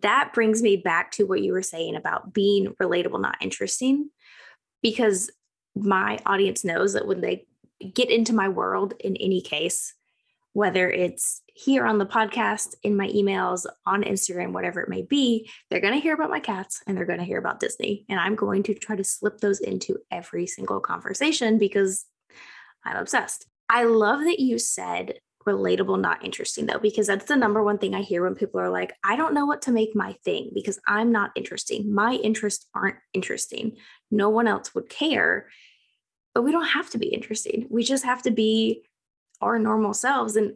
that 0.00 0.30
brings 0.32 0.62
me 0.62 0.76
back 0.76 1.10
to 1.12 1.24
what 1.24 1.42
you 1.42 1.52
were 1.52 1.62
saying 1.62 1.96
about 1.96 2.32
being 2.32 2.74
relatable, 2.80 3.20
not 3.20 3.36
interesting, 3.42 4.08
because 4.82 5.30
my 5.76 6.18
audience 6.24 6.64
knows 6.64 6.94
that 6.94 7.06
when 7.06 7.20
they 7.20 7.44
get 7.94 8.10
into 8.10 8.34
my 8.34 8.48
world 8.48 8.94
in 9.00 9.16
any 9.16 9.40
case, 9.40 9.94
whether 10.52 10.90
it's 10.90 11.42
here 11.54 11.86
on 11.86 11.98
the 11.98 12.06
podcast, 12.06 12.74
in 12.82 12.96
my 12.96 13.08
emails, 13.08 13.66
on 13.86 14.02
Instagram, 14.02 14.52
whatever 14.52 14.80
it 14.80 14.88
may 14.88 15.02
be, 15.02 15.48
they're 15.70 15.80
going 15.80 15.94
to 15.94 16.00
hear 16.00 16.14
about 16.14 16.30
my 16.30 16.40
cats 16.40 16.82
and 16.86 16.96
they're 16.96 17.04
going 17.04 17.18
to 17.18 17.24
hear 17.24 17.38
about 17.38 17.60
Disney. 17.60 18.04
And 18.08 18.18
I'm 18.18 18.34
going 18.34 18.62
to 18.64 18.74
try 18.74 18.96
to 18.96 19.04
slip 19.04 19.38
those 19.38 19.60
into 19.60 19.98
every 20.10 20.46
single 20.46 20.80
conversation 20.80 21.58
because 21.58 22.06
I'm 22.84 22.96
obsessed. 22.96 23.46
I 23.68 23.84
love 23.84 24.20
that 24.20 24.40
you 24.40 24.58
said 24.58 25.20
relatable, 25.46 26.00
not 26.00 26.24
interesting, 26.24 26.66
though, 26.66 26.78
because 26.78 27.06
that's 27.06 27.24
the 27.24 27.36
number 27.36 27.62
one 27.62 27.78
thing 27.78 27.94
I 27.94 28.02
hear 28.02 28.22
when 28.22 28.34
people 28.34 28.60
are 28.60 28.70
like, 28.70 28.92
I 29.02 29.16
don't 29.16 29.34
know 29.34 29.46
what 29.46 29.62
to 29.62 29.72
make 29.72 29.96
my 29.96 30.12
thing 30.24 30.50
because 30.54 30.78
I'm 30.86 31.10
not 31.10 31.30
interesting. 31.34 31.92
My 31.92 32.14
interests 32.14 32.66
aren't 32.74 32.96
interesting. 33.14 33.76
No 34.10 34.28
one 34.28 34.46
else 34.46 34.74
would 34.74 34.88
care. 34.88 35.48
But 36.34 36.42
we 36.42 36.52
don't 36.52 36.66
have 36.66 36.90
to 36.90 36.98
be 36.98 37.08
interesting. 37.08 37.66
We 37.70 37.82
just 37.82 38.04
have 38.04 38.22
to 38.22 38.30
be 38.30 38.82
our 39.40 39.58
normal 39.58 39.94
selves. 39.94 40.36
And 40.36 40.54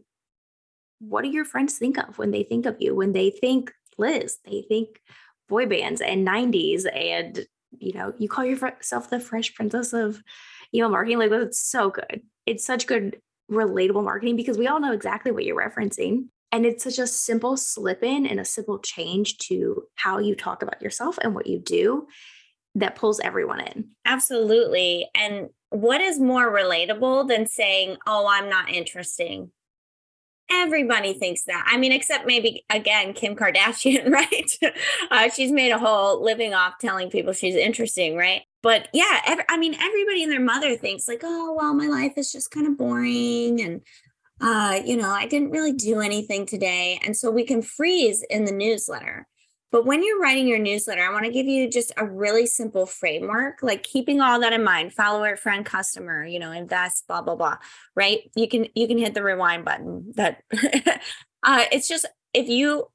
what 1.00 1.22
do 1.22 1.28
your 1.28 1.44
friends 1.44 1.78
think 1.78 1.98
of 1.98 2.18
when 2.18 2.30
they 2.30 2.42
think 2.42 2.66
of 2.66 2.76
you? 2.78 2.94
When 2.94 3.12
they 3.12 3.30
think 3.30 3.72
Liz, 3.98 4.38
they 4.44 4.64
think 4.68 5.00
boy 5.48 5.66
bands 5.66 6.00
and 6.00 6.26
90s 6.26 6.84
and 6.94 7.46
you 7.78 7.92
know, 7.92 8.12
you 8.18 8.28
call 8.28 8.44
yourself 8.44 9.10
the 9.10 9.20
fresh 9.20 9.54
princess 9.54 9.92
of 9.92 10.22
email 10.74 10.90
marketing. 10.90 11.18
Like 11.18 11.30
that's 11.30 11.60
so 11.60 11.90
good. 11.90 12.22
It's 12.46 12.64
such 12.64 12.86
good 12.86 13.20
relatable 13.50 14.04
marketing 14.04 14.36
because 14.36 14.58
we 14.58 14.66
all 14.66 14.80
know 14.80 14.92
exactly 14.92 15.32
what 15.32 15.44
you're 15.44 15.56
referencing. 15.56 16.28
And 16.50 16.66
it's 16.66 16.84
such 16.84 16.98
a 16.98 17.06
simple 17.06 17.56
slip 17.56 18.02
in 18.02 18.26
and 18.26 18.38
a 18.38 18.44
simple 18.44 18.78
change 18.78 19.38
to 19.38 19.84
how 19.94 20.18
you 20.18 20.34
talk 20.34 20.62
about 20.62 20.82
yourself 20.82 21.18
and 21.22 21.34
what 21.34 21.46
you 21.46 21.58
do 21.58 22.06
that 22.74 22.94
pulls 22.94 23.20
everyone 23.20 23.60
in. 23.60 23.90
Absolutely. 24.04 25.06
And 25.14 25.48
what 25.72 26.00
is 26.00 26.20
more 26.20 26.52
relatable 26.52 27.28
than 27.28 27.46
saying, 27.46 27.96
oh, 28.06 28.26
I'm 28.28 28.48
not 28.48 28.70
interesting? 28.70 29.50
Everybody 30.50 31.14
thinks 31.14 31.44
that. 31.44 31.66
I 31.66 31.78
mean, 31.78 31.92
except 31.92 32.26
maybe 32.26 32.64
again, 32.68 33.14
Kim 33.14 33.34
Kardashian, 33.34 34.10
right? 34.12 34.50
uh, 35.10 35.30
she's 35.30 35.50
made 35.50 35.70
a 35.70 35.78
whole 35.78 36.22
living 36.22 36.52
off 36.52 36.74
telling 36.78 37.10
people 37.10 37.32
she's 37.32 37.54
interesting, 37.54 38.16
right? 38.16 38.42
But 38.62 38.88
yeah, 38.92 39.42
I 39.48 39.56
mean, 39.56 39.74
everybody 39.74 40.22
and 40.22 40.30
their 40.30 40.40
mother 40.40 40.76
thinks 40.76 41.08
like, 41.08 41.22
oh, 41.24 41.54
well, 41.58 41.74
my 41.74 41.88
life 41.88 42.12
is 42.16 42.30
just 42.30 42.50
kind 42.50 42.66
of 42.66 42.78
boring. 42.78 43.60
And, 43.60 43.80
uh, 44.40 44.80
you 44.84 44.96
know, 44.96 45.10
I 45.10 45.26
didn't 45.26 45.50
really 45.50 45.72
do 45.72 46.00
anything 46.00 46.46
today. 46.46 47.00
And 47.04 47.16
so 47.16 47.30
we 47.30 47.44
can 47.44 47.62
freeze 47.62 48.22
in 48.30 48.44
the 48.44 48.52
newsletter. 48.52 49.26
But 49.72 49.86
when 49.86 50.04
you're 50.04 50.20
writing 50.20 50.46
your 50.46 50.58
newsletter, 50.58 51.02
I 51.02 51.10
want 51.10 51.24
to 51.24 51.32
give 51.32 51.46
you 51.46 51.68
just 51.68 51.92
a 51.96 52.06
really 52.06 52.46
simple 52.46 52.84
framework, 52.84 53.62
like 53.62 53.82
keeping 53.82 54.20
all 54.20 54.38
that 54.40 54.52
in 54.52 54.62
mind, 54.62 54.92
follower, 54.92 55.34
friend, 55.34 55.64
customer, 55.64 56.24
you 56.26 56.38
know, 56.38 56.52
invest, 56.52 57.08
blah, 57.08 57.22
blah, 57.22 57.36
blah. 57.36 57.56
Right. 57.96 58.30
You 58.36 58.46
can 58.48 58.66
you 58.74 58.86
can 58.86 58.98
hit 58.98 59.14
the 59.14 59.22
rewind 59.22 59.64
button. 59.64 60.12
That 60.16 60.42
uh 61.42 61.64
it's 61.72 61.88
just 61.88 62.06
if 62.34 62.48
you 62.48 62.86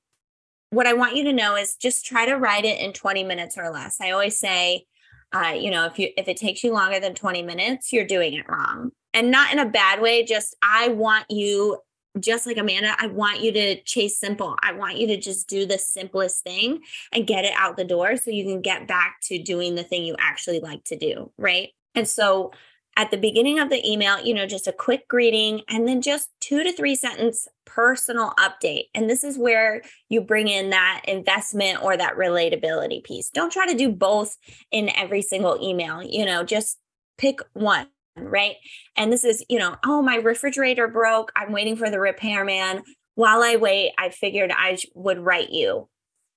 what 0.69 0.85
I 0.85 0.93
want 0.93 1.15
you 1.15 1.23
to 1.23 1.33
know 1.33 1.55
is 1.55 1.75
just 1.75 2.05
try 2.05 2.25
to 2.27 2.35
write 2.35 2.65
it 2.65 2.79
in 2.79 2.93
20 2.93 3.23
minutes 3.23 3.57
or 3.57 3.71
less. 3.71 3.99
I 4.01 4.11
always 4.11 4.37
say, 4.37 4.85
uh, 5.33 5.55
you 5.57 5.71
know, 5.71 5.85
if 5.85 5.97
you 5.97 6.09
if 6.15 6.27
it 6.27 6.37
takes 6.37 6.63
you 6.63 6.73
longer 6.73 6.99
than 6.99 7.15
20 7.15 7.41
minutes, 7.41 7.91
you're 7.91 8.05
doing 8.05 8.33
it 8.33 8.45
wrong. 8.47 8.91
And 9.13 9.31
not 9.31 9.51
in 9.51 9.57
a 9.57 9.65
bad 9.65 9.99
way, 9.99 10.23
just 10.23 10.55
I 10.61 10.89
want 10.89 11.25
you 11.29 11.79
just 12.19 12.45
like 12.45 12.57
Amanda, 12.57 12.95
I 12.97 13.07
want 13.07 13.41
you 13.41 13.51
to 13.51 13.81
chase 13.83 14.19
simple. 14.19 14.55
I 14.61 14.73
want 14.73 14.97
you 14.97 15.07
to 15.07 15.17
just 15.17 15.47
do 15.47 15.65
the 15.65 15.77
simplest 15.77 16.43
thing 16.43 16.81
and 17.11 17.27
get 17.27 17.45
it 17.45 17.53
out 17.55 17.77
the 17.77 17.83
door 17.83 18.17
so 18.17 18.31
you 18.31 18.43
can 18.43 18.61
get 18.61 18.87
back 18.87 19.17
to 19.23 19.41
doing 19.41 19.75
the 19.75 19.83
thing 19.83 20.03
you 20.03 20.15
actually 20.19 20.59
like 20.59 20.83
to 20.85 20.97
do. 20.97 21.31
Right. 21.37 21.69
And 21.95 22.07
so 22.07 22.51
at 22.97 23.11
the 23.11 23.17
beginning 23.17 23.59
of 23.59 23.69
the 23.69 23.87
email, 23.87 24.19
you 24.19 24.33
know, 24.33 24.47
just 24.47 24.67
a 24.67 24.73
quick 24.73 25.07
greeting 25.07 25.61
and 25.69 25.87
then 25.87 26.01
just 26.01 26.29
two 26.41 26.63
to 26.63 26.73
three 26.73 26.95
sentence 26.95 27.47
personal 27.65 28.33
update. 28.39 28.85
And 28.95 29.07
this 29.07 29.23
is 29.23 29.37
where 29.37 29.83
you 30.09 30.21
bring 30.21 30.47
in 30.47 30.71
that 30.71 31.03
investment 31.07 31.83
or 31.83 31.95
that 31.95 32.15
relatability 32.15 33.03
piece. 33.03 33.29
Don't 33.29 33.51
try 33.51 33.67
to 33.67 33.77
do 33.77 33.91
both 33.91 34.35
in 34.71 34.89
every 34.95 35.21
single 35.21 35.59
email, 35.61 36.01
you 36.01 36.25
know, 36.25 36.43
just 36.43 36.79
pick 37.17 37.39
one 37.53 37.87
right? 38.17 38.55
And 38.95 39.11
this 39.11 39.23
is, 39.23 39.45
you 39.49 39.59
know, 39.59 39.75
oh, 39.85 40.01
my 40.01 40.15
refrigerator 40.15 40.87
broke. 40.87 41.31
I'm 41.35 41.51
waiting 41.51 41.75
for 41.75 41.89
the 41.89 41.99
repairman. 41.99 42.83
While 43.15 43.41
I 43.41 43.55
wait, 43.55 43.93
I 43.97 44.09
figured 44.09 44.51
I 44.55 44.77
would 44.93 45.19
write 45.19 45.49
you. 45.49 45.89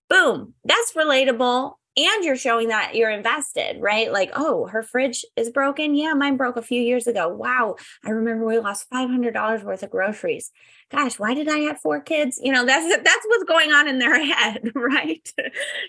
Boom. 0.08 0.54
That's 0.64 0.92
relatable 0.92 1.74
and 1.96 2.24
you're 2.24 2.36
showing 2.36 2.68
that 2.68 2.94
you're 2.94 3.10
invested, 3.10 3.80
right? 3.80 4.12
Like, 4.12 4.30
oh, 4.34 4.66
her 4.68 4.82
fridge 4.82 5.24
is 5.36 5.50
broken. 5.50 5.94
Yeah, 5.94 6.14
mine 6.14 6.36
broke 6.36 6.56
a 6.56 6.62
few 6.62 6.80
years 6.80 7.06
ago. 7.06 7.28
Wow. 7.28 7.76
I 8.04 8.10
remember 8.10 8.46
we 8.46 8.58
lost 8.58 8.88
$500 8.90 9.64
worth 9.64 9.82
of 9.82 9.90
groceries. 9.90 10.52
Gosh, 10.90 11.18
why 11.18 11.34
did 11.34 11.48
I 11.48 11.58
have 11.58 11.80
four 11.80 12.00
kids? 12.00 12.40
You 12.42 12.52
know, 12.52 12.64
that's 12.64 12.88
that's 12.96 13.26
what's 13.26 13.44
going 13.44 13.72
on 13.72 13.88
in 13.88 13.98
their 13.98 14.24
head, 14.34 14.70
right? 14.74 15.32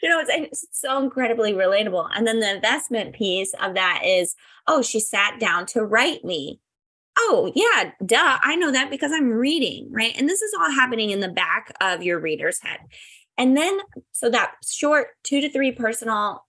you 0.02 0.10
know, 0.10 0.20
it's, 0.20 0.30
it's 0.30 0.68
so 0.72 1.02
incredibly 1.02 1.54
relatable. 1.54 2.10
And 2.16 2.26
then 2.26 2.40
the 2.40 2.56
investment 2.56 3.14
piece 3.14 3.54
of 3.62 3.76
that 3.76 4.02
is, 4.04 4.36
oh, 4.68 4.82
she 4.82 5.00
sat 5.00 5.40
down 5.40 5.68
to 5.68 5.84
write 5.84 6.26
me. 6.26 6.60
Oh, 7.18 7.52
yeah, 7.56 7.92
duh. 8.04 8.40
I 8.42 8.56
know 8.56 8.72
that 8.72 8.90
because 8.90 9.12
I'm 9.12 9.30
reading, 9.30 9.90
right? 9.92 10.16
And 10.18 10.28
this 10.30 10.42
is 10.42 10.54
all 10.58 10.72
happening 10.72 11.10
in 11.10 11.20
the 11.20 11.30
back 11.30 11.76
of 11.82 12.02
your 12.02 12.20
reader's 12.20 12.60
head. 12.62 12.80
And 13.42 13.58
then, 13.58 13.80
so 14.12 14.30
that 14.30 14.54
short 14.64 15.08
two 15.24 15.42
to 15.42 15.50
three 15.50 15.72
personal 15.72 16.46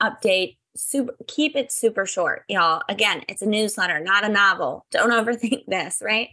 update, 0.00 0.56
super, 0.76 1.16
keep 1.26 1.56
it 1.56 1.72
super 1.72 2.06
short, 2.06 2.44
y'all. 2.48 2.80
Again, 2.88 3.24
it's 3.28 3.42
a 3.42 3.46
newsletter, 3.46 3.98
not 3.98 4.22
a 4.22 4.28
novel. 4.28 4.86
Don't 4.92 5.10
overthink 5.10 5.64
this, 5.66 6.00
right? 6.00 6.28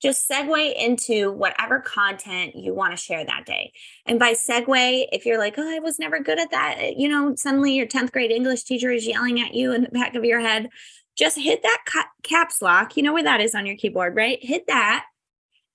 Just 0.00 0.30
segue 0.30 0.76
into 0.76 1.32
whatever 1.32 1.80
content 1.80 2.54
you 2.54 2.74
want 2.74 2.92
to 2.92 2.96
share 2.96 3.26
that 3.26 3.44
day. 3.44 3.72
And 4.06 4.20
by 4.20 4.34
segue, 4.34 5.06
if 5.10 5.26
you're 5.26 5.40
like, 5.40 5.54
oh, 5.58 5.68
I 5.68 5.80
was 5.80 5.98
never 5.98 6.20
good 6.20 6.38
at 6.38 6.52
that, 6.52 6.76
eh, 6.78 6.94
you 6.96 7.08
know, 7.08 7.34
suddenly 7.34 7.74
your 7.74 7.88
10th 7.88 8.12
grade 8.12 8.30
English 8.30 8.62
teacher 8.62 8.92
is 8.92 9.04
yelling 9.04 9.40
at 9.40 9.52
you 9.52 9.72
in 9.72 9.82
the 9.82 9.88
back 9.88 10.14
of 10.14 10.24
your 10.24 10.38
head, 10.38 10.68
just 11.16 11.36
hit 11.36 11.60
that 11.64 11.82
ca- 11.86 12.10
caps 12.22 12.62
lock. 12.62 12.96
You 12.96 13.02
know 13.02 13.12
where 13.12 13.24
that 13.24 13.40
is 13.40 13.56
on 13.56 13.66
your 13.66 13.76
keyboard, 13.76 14.14
right? 14.14 14.38
Hit 14.40 14.68
that 14.68 15.06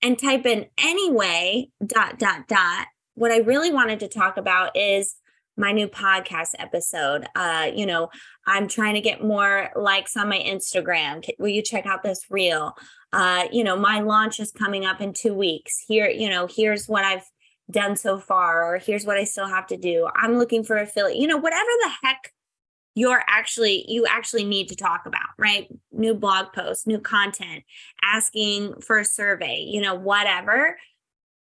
and 0.00 0.18
type 0.18 0.46
in 0.46 0.64
anyway, 0.78 1.68
dot, 1.86 2.18
dot, 2.18 2.48
dot, 2.48 2.86
what 3.20 3.30
I 3.30 3.40
really 3.40 3.70
wanted 3.70 4.00
to 4.00 4.08
talk 4.08 4.38
about 4.38 4.74
is 4.74 5.16
my 5.54 5.72
new 5.72 5.88
podcast 5.88 6.54
episode. 6.58 7.26
Uh, 7.36 7.70
you 7.74 7.84
know, 7.84 8.08
I'm 8.46 8.66
trying 8.66 8.94
to 8.94 9.02
get 9.02 9.22
more 9.22 9.68
likes 9.76 10.16
on 10.16 10.30
my 10.30 10.38
Instagram. 10.38 11.22
Will 11.38 11.48
you 11.48 11.60
check 11.60 11.84
out 11.84 12.02
this 12.02 12.24
reel? 12.30 12.74
Uh, 13.12 13.44
you 13.52 13.62
know, 13.62 13.76
my 13.76 14.00
launch 14.00 14.40
is 14.40 14.50
coming 14.50 14.86
up 14.86 15.02
in 15.02 15.12
two 15.12 15.34
weeks. 15.34 15.84
Here, 15.86 16.08
you 16.08 16.30
know, 16.30 16.48
here's 16.50 16.86
what 16.86 17.04
I've 17.04 17.26
done 17.70 17.94
so 17.94 18.18
far, 18.18 18.64
or 18.64 18.78
here's 18.78 19.04
what 19.04 19.18
I 19.18 19.24
still 19.24 19.48
have 19.48 19.66
to 19.66 19.76
do. 19.76 20.08
I'm 20.14 20.38
looking 20.38 20.64
for 20.64 20.78
affiliate, 20.78 21.18
you 21.18 21.26
know, 21.26 21.36
whatever 21.36 21.68
the 21.82 21.90
heck 22.02 22.32
you're 22.94 23.22
actually 23.28 23.84
you 23.86 24.04
actually 24.06 24.44
need 24.44 24.68
to 24.68 24.74
talk 24.74 25.06
about 25.06 25.28
right 25.38 25.68
new 25.92 26.12
blog 26.12 26.52
posts 26.52 26.88
new 26.88 26.98
content 26.98 27.62
asking 28.02 28.74
for 28.80 28.98
a 28.98 29.04
survey 29.04 29.60
you 29.60 29.80
know 29.80 29.94
whatever 29.94 30.76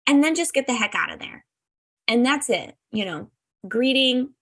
and 0.05 0.23
then 0.23 0.35
just 0.35 0.53
get 0.53 0.67
the 0.67 0.75
heck 0.75 0.93
out 0.93 1.11
of 1.11 1.17
there 1.17 1.43
and 2.11 2.25
that's 2.25 2.49
it, 2.49 2.75
you 2.91 3.05
know, 3.05 3.29
greeting, 3.65 4.33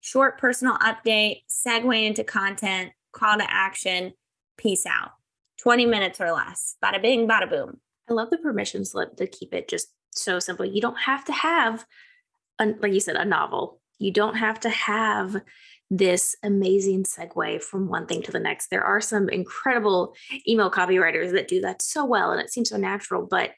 short 0.00 0.38
personal 0.38 0.78
update, 0.78 1.42
segue 1.46 2.06
into 2.06 2.24
content, 2.24 2.92
call 3.12 3.36
to 3.36 3.44
action, 3.46 4.14
peace 4.56 4.86
out. 4.86 5.10
20 5.60 5.84
minutes 5.84 6.22
or 6.22 6.32
less. 6.32 6.76
Bada 6.82 7.02
bing, 7.02 7.28
bada 7.28 7.50
boom. 7.50 7.80
I 8.08 8.14
love 8.14 8.30
the 8.30 8.38
permission 8.38 8.86
slip 8.86 9.14
to 9.16 9.26
keep 9.26 9.52
it 9.52 9.68
just 9.68 9.88
so 10.10 10.38
simple. 10.38 10.64
You 10.64 10.80
don't 10.80 10.98
have 11.00 11.22
to 11.26 11.32
have, 11.32 11.84
a, 12.58 12.66
like 12.80 12.94
you 12.94 13.00
said, 13.00 13.16
a 13.16 13.26
novel. 13.26 13.78
You 13.98 14.10
don't 14.10 14.36
have 14.36 14.58
to 14.60 14.70
have 14.70 15.36
this 15.90 16.34
amazing 16.42 17.04
segue 17.04 17.62
from 17.62 17.88
one 17.88 18.06
thing 18.06 18.22
to 18.22 18.32
the 18.32 18.40
next. 18.40 18.68
There 18.68 18.84
are 18.84 19.02
some 19.02 19.28
incredible 19.28 20.14
email 20.48 20.70
copywriters 20.70 21.32
that 21.32 21.48
do 21.48 21.60
that 21.60 21.82
so 21.82 22.06
well 22.06 22.32
and 22.32 22.40
it 22.40 22.50
seems 22.50 22.70
so 22.70 22.78
natural, 22.78 23.26
but 23.26 23.50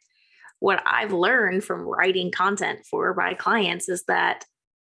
what 0.61 0.83
I've 0.85 1.13
learned 1.13 1.65
from 1.65 1.83
writing 1.83 2.31
content 2.31 2.81
for 2.91 3.15
my 3.15 3.35
clients 3.35 3.89
is 3.89 4.05
that 4.09 4.45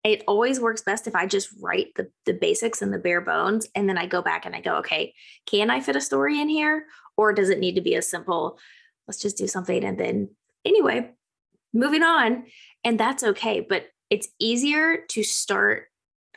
it 0.02 0.24
always 0.26 0.58
works 0.58 0.82
best 0.82 1.06
if 1.06 1.14
I 1.14 1.26
just 1.26 1.50
write 1.60 1.88
the, 1.96 2.10
the 2.24 2.32
basics 2.32 2.80
and 2.80 2.92
the 2.92 2.98
bare 2.98 3.20
bones. 3.20 3.68
And 3.74 3.88
then 3.88 3.98
I 3.98 4.06
go 4.06 4.22
back 4.22 4.46
and 4.46 4.56
I 4.56 4.60
go, 4.60 4.76
okay, 4.76 5.12
can 5.46 5.70
I 5.70 5.80
fit 5.80 5.96
a 5.96 6.00
story 6.00 6.40
in 6.40 6.48
here? 6.48 6.86
Or 7.16 7.34
does 7.34 7.50
it 7.50 7.58
need 7.58 7.74
to 7.74 7.82
be 7.82 7.94
a 7.94 8.02
simple, 8.02 8.58
let's 9.06 9.20
just 9.20 9.36
do 9.36 9.46
something 9.46 9.84
and 9.84 9.98
then 9.98 10.30
anyway, 10.64 11.10
moving 11.74 12.02
on. 12.02 12.44
And 12.82 12.98
that's 12.98 13.22
okay. 13.22 13.60
But 13.60 13.88
it's 14.08 14.28
easier 14.38 15.04
to 15.10 15.22
start 15.22 15.89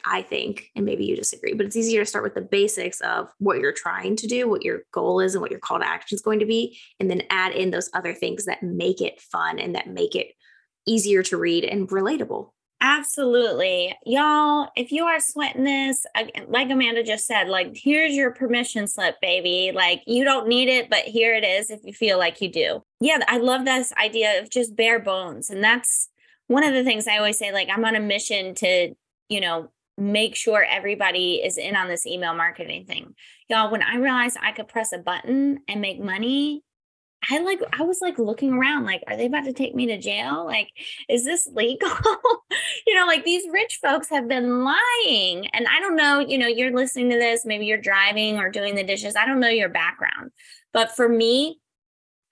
I 0.05 0.21
think, 0.21 0.69
and 0.75 0.85
maybe 0.85 1.05
you 1.05 1.15
disagree, 1.15 1.53
but 1.53 1.65
it's 1.65 1.75
easier 1.75 2.01
to 2.01 2.05
start 2.05 2.23
with 2.23 2.35
the 2.35 2.41
basics 2.41 2.99
of 3.01 3.29
what 3.39 3.59
you're 3.59 3.71
trying 3.71 4.15
to 4.17 4.27
do, 4.27 4.49
what 4.49 4.63
your 4.63 4.81
goal 4.91 5.19
is, 5.19 5.33
and 5.33 5.41
what 5.41 5.51
your 5.51 5.59
call 5.59 5.79
to 5.79 5.87
action 5.87 6.15
is 6.15 6.21
going 6.21 6.39
to 6.39 6.45
be, 6.45 6.77
and 6.99 7.09
then 7.09 7.23
add 7.29 7.53
in 7.53 7.71
those 7.71 7.89
other 7.93 8.13
things 8.13 8.45
that 8.45 8.63
make 8.63 9.01
it 9.01 9.21
fun 9.21 9.59
and 9.59 9.75
that 9.75 9.87
make 9.87 10.15
it 10.15 10.33
easier 10.85 11.23
to 11.23 11.37
read 11.37 11.63
and 11.63 11.87
relatable. 11.89 12.49
Absolutely. 12.85 13.95
Y'all, 14.05 14.67
if 14.75 14.91
you 14.91 15.05
are 15.05 15.21
sweating 15.21 15.63
this, 15.63 16.05
uh, 16.15 16.25
like 16.49 16.69
Amanda 16.69 17.01
just 17.01 17.25
said, 17.25 17.47
like, 17.47 17.71
here's 17.73 18.13
your 18.13 18.31
permission 18.31 18.89
slip, 18.89 19.15
baby. 19.21 19.71
Like, 19.73 20.01
you 20.05 20.25
don't 20.25 20.49
need 20.49 20.67
it, 20.67 20.89
but 20.89 21.05
here 21.05 21.33
it 21.33 21.45
is 21.45 21.69
if 21.69 21.79
you 21.85 21.93
feel 21.93 22.19
like 22.19 22.41
you 22.41 22.51
do. 22.51 22.83
Yeah, 22.99 23.19
I 23.29 23.37
love 23.37 23.63
this 23.63 23.93
idea 23.93 24.41
of 24.41 24.49
just 24.49 24.75
bare 24.75 24.99
bones. 24.99 25.49
And 25.49 25.63
that's 25.63 26.09
one 26.47 26.65
of 26.65 26.73
the 26.73 26.83
things 26.83 27.07
I 27.07 27.17
always 27.17 27.37
say, 27.37 27.53
like, 27.53 27.69
I'm 27.71 27.85
on 27.85 27.95
a 27.95 28.01
mission 28.01 28.53
to, 28.55 28.93
you 29.29 29.39
know, 29.39 29.71
make 29.97 30.35
sure 30.35 30.63
everybody 30.63 31.35
is 31.35 31.57
in 31.57 31.75
on 31.75 31.87
this 31.87 32.05
email 32.05 32.33
marketing 32.33 32.85
thing. 32.85 33.13
Y'all, 33.49 33.71
when 33.71 33.83
I 33.83 33.97
realized 33.97 34.37
I 34.41 34.51
could 34.51 34.67
press 34.67 34.91
a 34.91 34.97
button 34.97 35.59
and 35.67 35.81
make 35.81 35.99
money, 35.99 36.63
I 37.29 37.39
like 37.39 37.61
I 37.71 37.83
was 37.83 37.99
like 38.01 38.19
looking 38.19 38.53
around 38.53 38.85
like 38.85 39.01
are 39.07 39.15
they 39.15 39.27
about 39.27 39.45
to 39.45 39.53
take 39.53 39.73
me 39.73 39.85
to 39.87 39.97
jail? 39.97 40.45
Like 40.45 40.69
is 41.07 41.23
this 41.23 41.47
legal? 41.53 41.89
you 42.87 42.95
know, 42.95 43.05
like 43.05 43.23
these 43.23 43.43
rich 43.51 43.79
folks 43.81 44.09
have 44.09 44.27
been 44.27 44.63
lying. 44.63 45.47
And 45.53 45.67
I 45.67 45.79
don't 45.79 45.95
know, 45.95 46.19
you 46.19 46.37
know, 46.37 46.47
you're 46.47 46.75
listening 46.75 47.09
to 47.11 47.17
this, 47.17 47.45
maybe 47.45 47.65
you're 47.65 47.77
driving 47.77 48.39
or 48.39 48.49
doing 48.49 48.75
the 48.75 48.83
dishes. 48.83 49.15
I 49.15 49.25
don't 49.25 49.39
know 49.39 49.47
your 49.47 49.69
background. 49.69 50.31
But 50.73 50.95
for 50.95 51.07
me, 51.07 51.59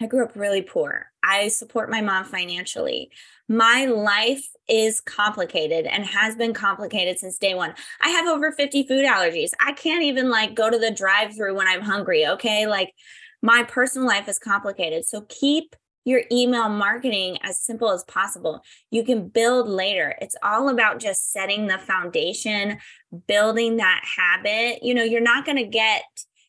I 0.01 0.07
grew 0.07 0.23
up 0.23 0.35
really 0.35 0.63
poor. 0.63 1.11
I 1.23 1.49
support 1.49 1.91
my 1.91 2.01
mom 2.01 2.25
financially. 2.25 3.11
My 3.47 3.85
life 3.85 4.47
is 4.67 4.99
complicated 4.99 5.85
and 5.85 6.05
has 6.05 6.35
been 6.35 6.53
complicated 6.53 7.19
since 7.19 7.37
day 7.37 7.53
one. 7.53 7.75
I 8.01 8.09
have 8.09 8.27
over 8.27 8.51
50 8.51 8.87
food 8.87 9.05
allergies. 9.05 9.51
I 9.59 9.73
can't 9.73 10.03
even 10.03 10.29
like 10.29 10.55
go 10.55 10.69
to 10.69 10.79
the 10.79 10.91
drive 10.91 11.35
through 11.35 11.55
when 11.55 11.67
I'm 11.67 11.81
hungry. 11.81 12.25
Okay. 12.25 12.65
Like 12.65 12.93
my 13.41 13.63
personal 13.63 14.07
life 14.07 14.27
is 14.27 14.39
complicated. 14.39 15.05
So 15.05 15.21
keep 15.29 15.75
your 16.03 16.23
email 16.31 16.67
marketing 16.67 17.37
as 17.43 17.61
simple 17.61 17.91
as 17.91 18.03
possible. 18.05 18.63
You 18.89 19.03
can 19.03 19.27
build 19.27 19.69
later. 19.69 20.15
It's 20.19 20.35
all 20.41 20.69
about 20.69 20.99
just 20.99 21.31
setting 21.31 21.67
the 21.67 21.77
foundation, 21.77 22.79
building 23.27 23.77
that 23.77 24.03
habit. 24.17 24.83
You 24.83 24.95
know, 24.95 25.03
you're 25.03 25.21
not 25.21 25.45
going 25.45 25.57
to 25.57 25.67
get 25.67 26.03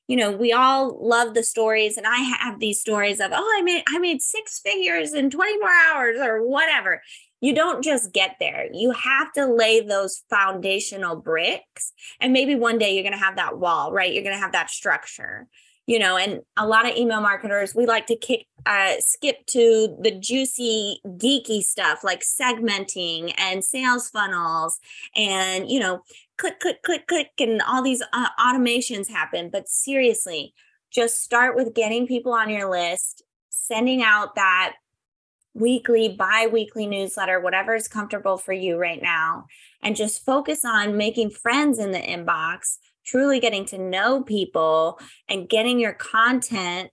you 0.09 0.17
know, 0.17 0.33
we 0.33 0.53
all 0.53 0.99
love 1.07 1.35
the 1.35 1.43
stories 1.43 1.97
and 1.97 2.07
I 2.07 2.19
have 2.19 2.59
these 2.59 2.81
stories 2.81 3.21
of, 3.21 3.31
oh, 3.33 3.57
I 3.59 3.63
made 3.63 3.85
I 3.89 3.99
made 3.99 4.21
six 4.21 4.61
figures 4.61 5.15
in 5.15 5.31
24 5.31 5.69
hours 5.69 6.19
or 6.21 6.47
whatever. 6.47 7.03
You 7.41 7.55
don't 7.55 7.83
just 7.83 8.13
get 8.13 8.37
there. 8.39 8.69
You 8.73 8.93
have 8.93 9.33
to 9.33 9.47
lay 9.47 9.81
those 9.81 10.23
foundational 10.31 11.17
bricks 11.17 11.93
and 12.21 12.33
maybe 12.33 12.55
one 12.55 12.79
day 12.79 12.95
you're 12.95 13.03
going 13.03 13.19
to 13.19 13.25
have 13.25 13.37
that 13.37 13.59
wall, 13.59 13.93
right? 13.93 14.13
You're 14.13 14.25
going 14.25 14.37
to 14.37 14.43
have 14.43 14.53
that 14.53 14.71
structure. 14.71 15.49
You 15.87 15.99
know, 15.99 16.17
and 16.17 16.43
a 16.57 16.67
lot 16.67 16.89
of 16.89 16.97
email 16.97 17.21
marketers, 17.21 17.75
we 17.75 17.87
like 17.87 18.07
to 18.07 18.17
kick 18.17 18.47
uh, 18.67 18.95
skip 19.01 19.45
to 19.47 19.97
the 20.01 20.13
juicy, 20.13 21.01
geeky 21.05 21.61
stuff 21.61 22.05
like 22.05 22.23
segmenting 22.23 23.35
and 23.37 23.65
sales 23.65 24.09
funnels 24.09 24.79
and, 25.17 25.69
you 25.69 25.81
know, 25.81 26.03
click, 26.39 26.61
click, 26.61 26.83
click, 26.83 27.09
click, 27.09 27.31
and 27.41 27.61
all 27.63 27.83
these 27.83 28.03
uh, 28.13 28.29
automations 28.39 29.09
happen. 29.09 29.51
But 29.51 29.69
seriously, 29.69 30.55
just 30.93 31.23
start 31.23 31.57
with 31.57 31.75
getting 31.75 32.07
people 32.07 32.33
on 32.33 32.49
your 32.51 32.71
list, 32.71 33.23
sending 33.49 34.03
out 34.03 34.37
that 34.37 34.75
weekly, 35.55 36.09
bi 36.09 36.47
weekly 36.47 36.87
newsletter, 36.87 37.41
whatever 37.41 37.75
is 37.75 37.89
comfortable 37.89 38.39
for 38.39 38.53
you 38.53 38.77
right 38.77 39.03
now, 39.03 39.47
and 39.83 39.97
just 39.97 40.25
focus 40.25 40.65
on 40.65 40.97
making 40.97 41.31
friends 41.31 41.79
in 41.79 41.93
the 41.93 41.99
inbox, 41.99 42.79
truly 43.05 43.41
getting 43.41 43.65
to 43.67 43.79
know 43.79 44.23
people 44.23 44.99
and 45.29 45.49
getting 45.49 45.79
your 45.79 45.93
content 45.93 46.93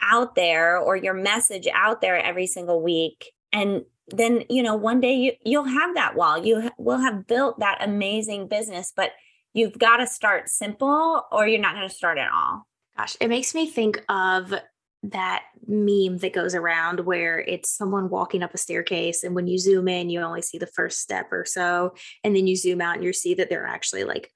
out 0.00 0.34
there 0.34 0.78
or 0.78 0.96
your 0.96 1.14
message 1.14 1.66
out 1.72 2.00
there 2.00 2.18
every 2.18 2.46
single 2.46 2.82
week. 2.82 3.32
And 3.52 3.84
then 4.08 4.44
you 4.48 4.62
know 4.62 4.74
one 4.74 5.00
day 5.00 5.14
you 5.14 5.32
you'll 5.44 5.64
have 5.64 5.94
that 5.94 6.14
wall 6.14 6.38
you 6.38 6.70
will 6.78 6.98
have 6.98 7.26
built 7.26 7.58
that 7.58 7.78
amazing 7.80 8.46
business 8.46 8.92
but 8.94 9.10
you've 9.52 9.78
got 9.78 9.96
to 9.96 10.06
start 10.06 10.48
simple 10.48 11.24
or 11.32 11.48
you're 11.48 11.60
not 11.60 11.74
going 11.74 11.88
to 11.88 11.94
start 11.94 12.18
at 12.18 12.30
all 12.32 12.66
gosh 12.96 13.16
it 13.20 13.28
makes 13.28 13.54
me 13.54 13.68
think 13.68 14.04
of 14.08 14.54
that 15.02 15.44
meme 15.66 16.18
that 16.18 16.32
goes 16.32 16.54
around 16.54 17.00
where 17.00 17.38
it's 17.40 17.70
someone 17.70 18.08
walking 18.08 18.42
up 18.42 18.54
a 18.54 18.58
staircase 18.58 19.24
and 19.24 19.34
when 19.34 19.46
you 19.46 19.58
zoom 19.58 19.88
in 19.88 20.08
you 20.08 20.20
only 20.20 20.42
see 20.42 20.58
the 20.58 20.66
first 20.68 21.00
step 21.00 21.26
or 21.32 21.44
so 21.44 21.92
and 22.22 22.34
then 22.34 22.46
you 22.46 22.56
zoom 22.56 22.80
out 22.80 22.96
and 22.96 23.04
you 23.04 23.12
see 23.12 23.34
that 23.34 23.48
they're 23.48 23.66
actually 23.66 24.04
like 24.04 24.30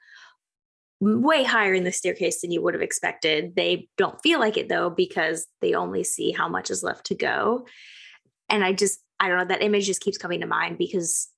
way 1.01 1.45
higher 1.45 1.73
in 1.73 1.85
the 1.85 1.93
staircase 1.93 2.43
than 2.43 2.51
you 2.51 2.63
would 2.63 2.75
have 2.75 2.83
expected 2.83 3.57
they 3.57 3.89
don't 3.97 4.21
feel 4.23 4.39
like 4.39 4.57
it 4.57 4.69
though 4.69 4.91
because 4.91 5.47
they 5.63 5.73
only 5.75 6.05
see 6.05 6.31
how 6.31 6.49
much 6.49 6.71
is 6.71 6.83
left 6.83 7.07
to 7.07 7.15
go 7.15 7.67
and 8.51 8.63
i 8.63 8.73
just 8.73 9.01
I 9.21 9.29
don't 9.29 9.37
know, 9.37 9.45
that 9.45 9.63
image 9.63 9.87
just 9.87 10.01
keeps 10.01 10.19
coming 10.19 10.41
to 10.41 10.47
mind 10.47 10.79
because 10.79 11.29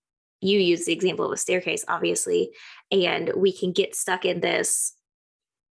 you 0.41 0.59
use 0.59 0.85
the 0.85 0.93
example 0.93 1.27
of 1.27 1.33
a 1.33 1.37
staircase, 1.37 1.85
obviously, 1.89 2.51
and 2.91 3.33
we 3.37 3.53
can 3.53 3.73
get 3.73 3.97
stuck 3.97 4.25
in 4.25 4.41
this. 4.41 4.95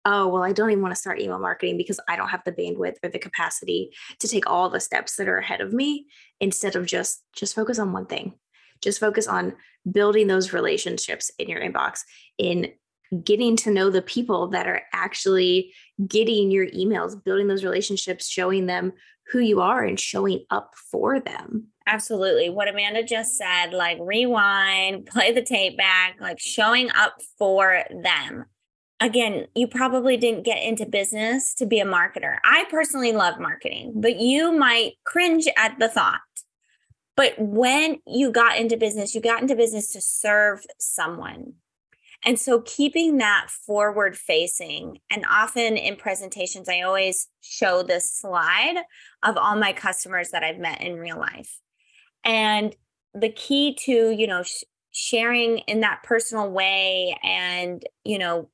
Oh, 0.05 0.27
well, 0.27 0.43
I 0.43 0.53
don't 0.53 0.71
even 0.71 0.83
want 0.83 0.93
to 0.93 1.01
start 1.01 1.21
email 1.21 1.39
marketing 1.39 1.77
because 1.77 2.01
I 2.09 2.17
don't 2.17 2.29
have 2.29 2.43
the 2.45 2.53
bandwidth 2.53 2.97
or 3.05 3.09
the 3.09 3.21
capacity 3.21 3.91
to 4.19 4.27
take 4.27 4.51
all 4.51 4.69
the 4.69 4.81
steps 4.81 5.15
that 5.17 5.29
are 5.29 5.39
ahead 5.39 5.61
of 5.61 5.73
me 5.73 6.07
instead 6.41 6.75
of 6.75 6.87
just 6.87 7.23
just 7.37 7.55
focus 7.55 7.79
on 7.79 7.93
one 7.93 8.07
thing. 8.07 8.35
Just 8.83 8.99
focus 8.99 9.29
on 9.29 9.55
building 9.89 10.27
those 10.27 10.53
relationships 10.53 11.31
in 11.39 11.49
your 11.49 11.61
inbox, 11.61 12.01
in 12.37 12.73
getting 13.25 13.57
to 13.57 13.71
know 13.71 13.91
the 13.91 14.03
people 14.03 14.49
that 14.49 14.67
are 14.67 14.83
actually 14.93 15.73
getting 16.07 16.51
your 16.51 16.67
emails, 16.69 17.23
building 17.23 17.49
those 17.49 17.65
relationships, 17.65 18.29
showing 18.29 18.67
them 18.67 18.93
who 19.31 19.39
you 19.39 19.61
are 19.61 19.83
and 19.83 19.99
showing 19.99 20.45
up 20.51 20.75
for 20.91 21.21
them. 21.21 21.69
Absolutely. 21.87 22.49
What 22.49 22.69
Amanda 22.69 23.03
just 23.03 23.37
said, 23.37 23.73
like 23.73 23.99
rewind, 24.01 25.07
play 25.13 25.33
the 25.33 25.43
tape 25.43 25.77
back, 25.77 26.17
like 26.21 26.39
showing 26.39 26.91
up 26.91 27.17
for 27.39 27.85
them. 28.03 28.45
Again, 29.01 29.47
you 29.57 29.67
probably 29.67 30.17
didn't 30.17 30.45
get 30.45 30.63
into 30.63 30.87
business 30.87 31.55
to 31.55 31.67
be 31.67 31.81
a 31.81 31.85
marketer. 31.85 32.37
I 32.45 32.67
personally 32.71 33.13
love 33.13 33.41
marketing, 33.41 33.95
but 33.97 34.21
you 34.21 34.53
might 34.53 34.93
cringe 35.05 35.49
at 35.57 35.77
the 35.81 35.89
thought. 35.89 36.21
But 37.17 37.35
when 37.39 37.99
you 38.07 38.31
got 38.31 38.59
into 38.59 38.77
business, 38.77 39.15
you 39.15 39.21
got 39.21 39.43
into 39.43 39.57
business 39.57 39.93
to 39.93 40.01
serve 40.01 40.65
someone. 40.79 41.55
And 42.25 42.39
so 42.39 42.61
keeping 42.61 43.19
that 43.19 43.49
forward 43.51 44.17
facing, 44.17 44.99
and 45.11 45.25
often 45.29 45.77
in 45.77 45.97
presentations, 45.97 46.69
I 46.69 46.83
always 46.83 47.29
show 47.41 47.83
this 47.83 48.13
slide 48.13 48.77
of 49.23 49.37
all 49.37 49.57
my 49.57 49.73
customers 49.73 50.31
that 50.31 50.45
I've 50.45 50.59
met 50.59 50.83
in 50.83 50.97
real 50.97 51.19
life. 51.19 51.59
And 52.25 52.75
the 53.13 53.31
key 53.31 53.77
to, 53.81 54.11
you 54.11 54.27
know, 54.27 54.45
sh- 54.45 54.63
sharing 54.93 55.59
in 55.59 55.81
that 55.81 56.03
personal 56.05 56.51
way 56.51 57.19
and, 57.25 57.83
you 58.05 58.19
know, 58.19 58.49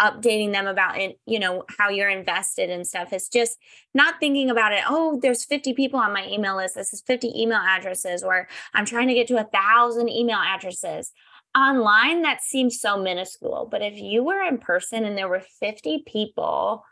updating 0.00 0.52
them 0.52 0.66
about 0.66 0.96
it, 0.98 1.18
you 1.26 1.38
know, 1.38 1.64
how 1.76 1.88
you're 1.88 2.08
invested 2.08 2.70
and 2.70 2.86
stuff 2.86 3.12
is 3.12 3.28
just 3.28 3.58
not 3.94 4.20
thinking 4.20 4.48
about 4.48 4.72
it. 4.72 4.80
Oh, 4.88 5.18
there's 5.20 5.44
50 5.44 5.74
people 5.74 5.98
on 5.98 6.12
my 6.12 6.26
email 6.28 6.56
list. 6.56 6.76
This 6.76 6.92
is 6.92 7.02
50 7.02 7.32
email 7.34 7.58
addresses, 7.58 8.22
or 8.22 8.46
I'm 8.74 8.84
trying 8.84 9.08
to 9.08 9.14
get 9.14 9.26
to 9.28 9.38
a 9.38 9.44
thousand 9.44 10.08
email 10.08 10.38
addresses. 10.38 11.12
Online, 11.58 12.22
that 12.22 12.42
seems 12.42 12.80
so 12.80 13.02
minuscule. 13.02 13.66
But 13.68 13.82
if 13.82 13.96
you 13.96 14.22
were 14.22 14.42
in 14.42 14.58
person 14.58 15.04
and 15.04 15.18
there 15.18 15.28
were 15.28 15.42
50 15.60 16.04
people 16.06 16.84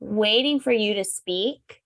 waiting 0.00 0.60
for 0.60 0.72
you 0.72 0.94
to 0.94 1.04
speak, 1.04 1.80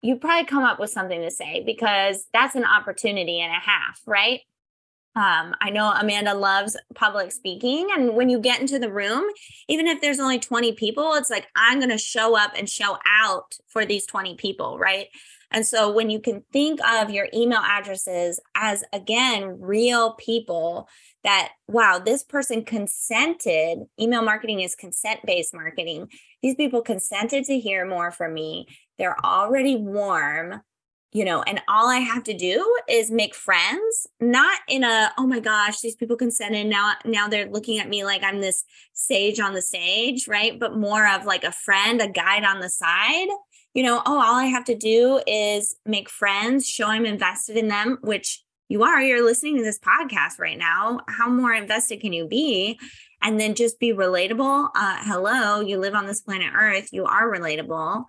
you'd 0.00 0.22
probably 0.22 0.46
come 0.46 0.64
up 0.64 0.80
with 0.80 0.90
something 0.90 1.20
to 1.20 1.30
say 1.30 1.62
because 1.64 2.24
that's 2.32 2.54
an 2.54 2.64
opportunity 2.64 3.40
and 3.40 3.52
a 3.52 3.58
half, 3.58 4.00
right? 4.06 4.40
Um, 5.16 5.54
I 5.60 5.70
know 5.70 5.90
Amanda 5.90 6.34
loves 6.34 6.76
public 6.94 7.32
speaking. 7.32 7.88
And 7.94 8.14
when 8.14 8.30
you 8.30 8.38
get 8.38 8.60
into 8.60 8.78
the 8.78 8.92
room, 8.92 9.24
even 9.68 9.86
if 9.86 10.00
there's 10.00 10.20
only 10.20 10.38
20 10.38 10.72
people, 10.72 11.14
it's 11.14 11.30
like, 11.30 11.48
I'm 11.56 11.78
going 11.78 11.90
to 11.90 11.98
show 11.98 12.38
up 12.38 12.52
and 12.56 12.70
show 12.70 12.96
out 13.06 13.56
for 13.66 13.84
these 13.84 14.06
20 14.06 14.36
people, 14.36 14.78
right? 14.78 15.08
And 15.50 15.66
so 15.66 15.92
when 15.92 16.10
you 16.10 16.20
can 16.20 16.44
think 16.52 16.80
of 16.86 17.10
your 17.10 17.28
email 17.34 17.60
addresses 17.60 18.40
as, 18.54 18.84
again, 18.92 19.60
real 19.60 20.14
people 20.14 20.88
that, 21.24 21.50
wow, 21.68 21.98
this 21.98 22.22
person 22.22 22.64
consented, 22.64 23.80
email 24.00 24.22
marketing 24.22 24.60
is 24.60 24.74
consent 24.74 25.20
based 25.26 25.52
marketing. 25.52 26.08
These 26.42 26.54
people 26.54 26.82
consented 26.82 27.44
to 27.44 27.58
hear 27.58 27.86
more 27.86 28.10
from 28.10 28.34
me. 28.34 28.66
They're 28.98 29.18
already 29.24 29.76
warm 29.76 30.60
you 31.12 31.24
know, 31.24 31.42
and 31.42 31.60
all 31.66 31.88
I 31.88 31.96
have 31.96 32.22
to 32.24 32.34
do 32.34 32.76
is 32.88 33.10
make 33.10 33.34
friends, 33.34 34.06
not 34.20 34.60
in 34.68 34.84
a, 34.84 35.10
oh 35.18 35.26
my 35.26 35.40
gosh, 35.40 35.80
these 35.80 35.96
people 35.96 36.16
consented. 36.16 36.68
Now, 36.68 36.94
now 37.04 37.26
they're 37.26 37.50
looking 37.50 37.80
at 37.80 37.88
me 37.88 38.04
like 38.04 38.22
I'm 38.22 38.40
this 38.40 38.64
sage 38.92 39.40
on 39.40 39.52
the 39.52 39.62
stage, 39.62 40.28
right? 40.28 40.58
But 40.58 40.76
more 40.76 41.08
of 41.08 41.24
like 41.24 41.42
a 41.42 41.50
friend, 41.50 42.00
a 42.00 42.08
guide 42.08 42.44
on 42.44 42.60
the 42.60 42.68
side. 42.68 43.26
You 43.74 43.84
know, 43.84 44.02
oh, 44.04 44.20
all 44.20 44.36
I 44.36 44.46
have 44.46 44.64
to 44.64 44.74
do 44.74 45.20
is 45.26 45.76
make 45.86 46.10
friends, 46.10 46.66
show 46.66 46.86
I'm 46.86 47.06
invested 47.06 47.56
in 47.56 47.68
them, 47.68 47.98
which 48.02 48.42
you 48.68 48.82
are. 48.82 49.00
You're 49.00 49.24
listening 49.24 49.56
to 49.58 49.62
this 49.62 49.78
podcast 49.78 50.38
right 50.38 50.58
now. 50.58 51.00
How 51.08 51.28
more 51.28 51.52
invested 51.52 52.00
can 52.00 52.12
you 52.12 52.26
be? 52.26 52.78
And 53.22 53.38
then 53.38 53.54
just 53.54 53.78
be 53.78 53.92
relatable. 53.92 54.70
Uh, 54.74 54.96
hello, 55.02 55.60
you 55.60 55.78
live 55.78 55.94
on 55.94 56.06
this 56.06 56.20
planet 56.20 56.52
Earth. 56.54 56.88
You 56.92 57.04
are 57.04 57.30
relatable 57.30 58.04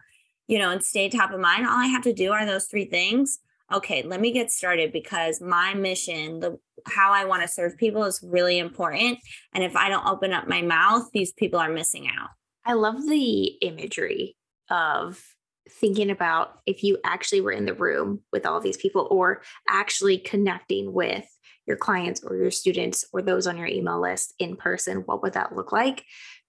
you 0.52 0.60
know, 0.60 0.70
and 0.70 0.84
stay 0.84 1.08
top 1.08 1.32
of 1.32 1.40
mind, 1.40 1.66
all 1.66 1.80
I 1.80 1.86
have 1.86 2.04
to 2.04 2.12
do 2.12 2.34
are 2.34 2.46
those 2.46 2.66
three 2.66 2.84
things. 2.84 3.40
Okay, 3.72 4.04
let 4.04 4.20
me 4.20 4.34
get 4.34 4.52
started 4.52 4.92
because 4.92 5.40
my 5.40 5.74
mission, 5.74 6.42
the 6.42 6.60
how 6.86 7.14
I 7.14 7.24
want 7.24 7.42
to 7.42 7.48
serve 7.48 7.78
people 7.78 8.04
is 8.04 8.20
really 8.22 8.60
important. 8.60 9.20
And 9.54 9.64
if 9.64 9.78
I 9.78 9.88
don't 9.88 10.06
open 10.06 10.34
up 10.34 10.50
my 10.50 10.62
mouth, 10.62 11.08
these 11.14 11.32
people 11.32 11.58
are 11.58 11.72
missing 11.72 12.08
out. 12.08 12.32
I 12.66 12.74
love 12.74 13.02
the 13.08 13.46
imagery 13.62 14.36
of 14.70 15.24
thinking 15.70 16.10
about 16.10 16.60
if 16.66 16.84
you 16.84 16.98
actually 17.06 17.42
were 17.42 17.52
in 17.52 17.66
the 17.66 17.74
room 17.74 18.22
with 18.32 18.46
all 18.46 18.60
these 18.60 18.78
people 18.78 19.08
or 19.12 19.42
actually 19.70 20.18
connecting 20.18 20.92
with 20.92 21.26
your 21.68 21.78
clients 21.78 22.24
or 22.24 22.36
your 22.36 22.52
students 22.52 23.06
or 23.14 23.22
those 23.22 23.48
on 23.48 23.58
your 23.58 23.68
email 23.68 24.02
list 24.02 24.34
in 24.40 24.56
person 24.56 25.04
what 25.06 25.22
would 25.22 25.34
that 25.34 25.56
look 25.56 25.72
like 25.72 26.04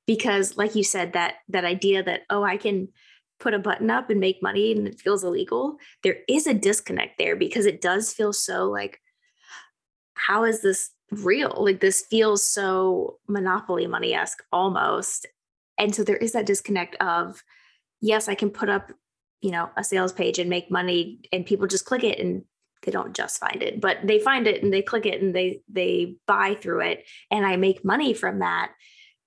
because 0.06 0.56
like 0.56 0.74
you 0.74 0.82
said 0.82 1.12
that 1.12 1.34
that 1.48 1.64
idea 1.64 2.02
that 2.02 2.22
oh 2.30 2.42
i 2.42 2.56
can 2.56 2.88
put 3.42 3.52
a 3.54 3.58
button 3.58 3.90
up 3.90 4.08
and 4.08 4.20
make 4.20 4.42
money 4.42 4.70
and 4.72 4.86
it 4.86 5.00
feels 5.00 5.24
illegal, 5.24 5.76
there 6.04 6.18
is 6.28 6.46
a 6.46 6.54
disconnect 6.54 7.18
there 7.18 7.34
because 7.34 7.66
it 7.66 7.80
does 7.80 8.12
feel 8.12 8.32
so 8.32 8.70
like, 8.70 9.00
how 10.14 10.44
is 10.44 10.62
this 10.62 10.90
real? 11.10 11.52
Like 11.58 11.80
this 11.80 12.06
feels 12.08 12.46
so 12.46 13.18
monopoly 13.28 13.86
money 13.88 14.14
esque 14.14 14.42
almost. 14.52 15.26
And 15.76 15.92
so 15.92 16.04
there 16.04 16.16
is 16.16 16.32
that 16.32 16.46
disconnect 16.46 16.94
of, 17.00 17.42
yes, 18.00 18.28
I 18.28 18.36
can 18.36 18.48
put 18.48 18.68
up, 18.68 18.92
you 19.42 19.50
know, 19.50 19.68
a 19.76 19.84
sales 19.84 20.12
page 20.12 20.38
and 20.38 20.48
make 20.48 20.70
money 20.70 21.20
and 21.32 21.44
people 21.44 21.66
just 21.66 21.84
click 21.84 22.04
it 22.04 22.18
and 22.18 22.44
they 22.82 22.92
don't 22.92 23.14
just 23.14 23.38
find 23.38 23.62
it, 23.62 23.80
but 23.80 23.98
they 24.04 24.18
find 24.18 24.46
it 24.46 24.62
and 24.62 24.72
they 24.72 24.82
click 24.82 25.04
it 25.04 25.20
and 25.20 25.34
they 25.34 25.60
they 25.68 26.16
buy 26.26 26.54
through 26.54 26.80
it 26.80 27.04
and 27.30 27.44
I 27.44 27.56
make 27.56 27.84
money 27.84 28.14
from 28.14 28.38
that. 28.38 28.72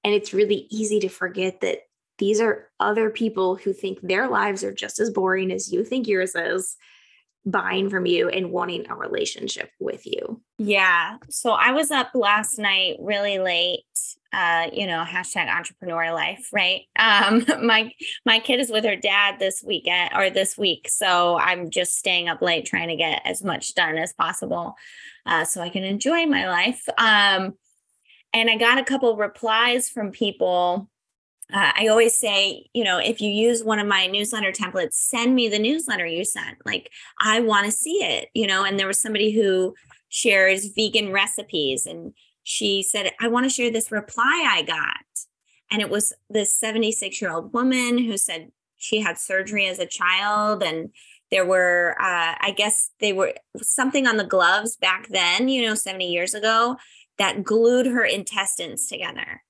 And 0.03 0.13
it's 0.13 0.33
really 0.33 0.67
easy 0.69 0.99
to 1.01 1.09
forget 1.09 1.61
that 1.61 1.79
these 2.17 2.39
are 2.39 2.69
other 2.79 3.09
people 3.09 3.55
who 3.55 3.73
think 3.73 3.99
their 4.01 4.29
lives 4.29 4.63
are 4.63 4.73
just 4.73 4.99
as 4.99 5.09
boring 5.09 5.51
as 5.51 5.71
you 5.71 5.83
think 5.83 6.07
yours 6.07 6.35
is 6.35 6.77
buying 7.45 7.89
from 7.89 8.05
you 8.05 8.29
and 8.29 8.51
wanting 8.51 8.89
a 8.89 8.95
relationship 8.95 9.69
with 9.79 10.05
you. 10.05 10.41
Yeah. 10.57 11.17
So 11.29 11.51
I 11.51 11.71
was 11.71 11.91
up 11.91 12.11
last 12.13 12.57
night 12.57 12.97
really 12.99 13.37
late 13.39 13.83
uh, 14.35 14.69
you 14.73 14.85
know, 14.85 15.05
hashtag 15.07 15.49
entrepreneur 15.49 16.13
life, 16.13 16.49
right? 16.51 16.81
Um, 16.99 17.45
my 17.65 17.91
my 18.25 18.39
kid 18.39 18.59
is 18.59 18.69
with 18.69 18.83
her 18.83 18.97
dad 18.97 19.39
this 19.39 19.63
weekend 19.65 20.11
or 20.13 20.29
this 20.29 20.57
week, 20.57 20.89
so 20.89 21.37
I'm 21.37 21.69
just 21.69 21.97
staying 21.97 22.27
up 22.27 22.41
late 22.41 22.65
trying 22.65 22.89
to 22.89 22.97
get 22.97 23.21
as 23.23 23.43
much 23.43 23.73
done 23.75 23.97
as 23.97 24.11
possible, 24.13 24.75
uh, 25.25 25.45
so 25.45 25.61
I 25.61 25.69
can 25.69 25.85
enjoy 25.85 26.25
my 26.25 26.49
life. 26.49 26.83
Um, 26.97 27.53
and 28.33 28.49
I 28.49 28.57
got 28.57 28.77
a 28.77 28.83
couple 28.83 29.15
replies 29.15 29.87
from 29.87 30.11
people. 30.11 30.89
Uh, 31.53 31.71
I 31.73 31.87
always 31.87 32.19
say, 32.19 32.65
you 32.73 32.83
know, 32.83 32.97
if 32.97 33.21
you 33.21 33.29
use 33.29 33.63
one 33.63 33.79
of 33.79 33.87
my 33.87 34.07
newsletter 34.07 34.51
templates, 34.51 34.93
send 34.93 35.33
me 35.33 35.47
the 35.47 35.59
newsletter 35.59 36.05
you 36.05 36.25
sent. 36.25 36.57
Like, 36.65 36.89
I 37.19 37.39
want 37.39 37.67
to 37.67 37.71
see 37.71 38.03
it, 38.03 38.29
you 38.33 38.47
know. 38.47 38.65
And 38.65 38.77
there 38.77 38.87
was 38.87 38.99
somebody 38.99 39.31
who 39.31 39.75
shares 40.09 40.67
vegan 40.75 41.13
recipes 41.13 41.85
and 41.85 42.13
she 42.45 42.83
said, 42.83 43.11
I 43.19 43.27
want 43.27 43.45
to 43.45 43.49
share 43.49 43.71
this 43.71 43.91
reply 43.91 44.45
I 44.47 44.61
got. 44.61 45.25
And 45.71 45.81
it 45.81 45.89
was 45.89 46.13
this 46.29 46.57
76 46.57 47.19
year 47.19 47.31
old 47.31 47.51
woman 47.53 47.97
who 47.97 48.17
said 48.17 48.51
she 48.77 49.01
had 49.01 49.17
surgery 49.17 49.65
as 49.65 49.79
a 49.79 49.87
child. 49.87 50.61
And 50.61 50.91
there 51.31 51.45
were, 51.45 51.95
uh, 51.99 52.35
I 52.39 52.53
guess, 52.55 52.91
they 52.99 53.13
were 53.13 53.33
something 53.57 54.05
on 54.05 54.17
the 54.17 54.23
gloves 54.23 54.77
back 54.77 55.07
then, 55.09 55.49
you 55.49 55.65
know, 55.65 55.73
70 55.73 56.05
years 56.05 56.35
ago 56.35 56.77
that 57.17 57.43
glued 57.43 57.87
her 57.87 58.05
intestines 58.05 58.87
together. 58.87 59.41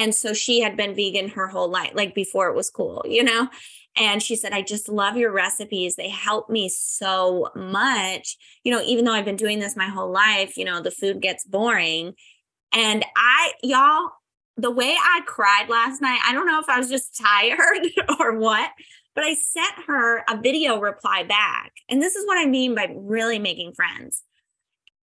And 0.00 0.14
so 0.14 0.32
she 0.32 0.62
had 0.62 0.78
been 0.78 0.94
vegan 0.94 1.28
her 1.28 1.46
whole 1.46 1.68
life, 1.68 1.90
like 1.92 2.14
before 2.14 2.48
it 2.48 2.56
was 2.56 2.70
cool, 2.70 3.04
you 3.06 3.22
know? 3.22 3.48
And 3.96 4.22
she 4.22 4.34
said, 4.34 4.54
I 4.54 4.62
just 4.62 4.88
love 4.88 5.18
your 5.18 5.30
recipes. 5.30 5.96
They 5.96 6.08
help 6.08 6.48
me 6.48 6.70
so 6.70 7.50
much. 7.54 8.38
You 8.64 8.72
know, 8.72 8.80
even 8.80 9.04
though 9.04 9.12
I've 9.12 9.26
been 9.26 9.36
doing 9.36 9.58
this 9.58 9.76
my 9.76 9.88
whole 9.88 10.10
life, 10.10 10.56
you 10.56 10.64
know, 10.64 10.80
the 10.80 10.90
food 10.90 11.20
gets 11.20 11.44
boring. 11.44 12.14
And 12.72 13.04
I, 13.14 13.52
y'all, 13.62 14.12
the 14.56 14.70
way 14.70 14.96
I 14.98 15.20
cried 15.26 15.68
last 15.68 16.00
night, 16.00 16.20
I 16.26 16.32
don't 16.32 16.46
know 16.46 16.60
if 16.60 16.68
I 16.70 16.78
was 16.78 16.88
just 16.88 17.20
tired 17.20 17.86
or 18.18 18.38
what, 18.38 18.70
but 19.14 19.24
I 19.24 19.34
sent 19.34 19.86
her 19.86 20.24
a 20.30 20.40
video 20.40 20.80
reply 20.80 21.24
back. 21.24 21.72
And 21.90 22.00
this 22.00 22.16
is 22.16 22.26
what 22.26 22.38
I 22.38 22.46
mean 22.46 22.74
by 22.74 22.90
really 22.90 23.38
making 23.38 23.74
friends. 23.74 24.22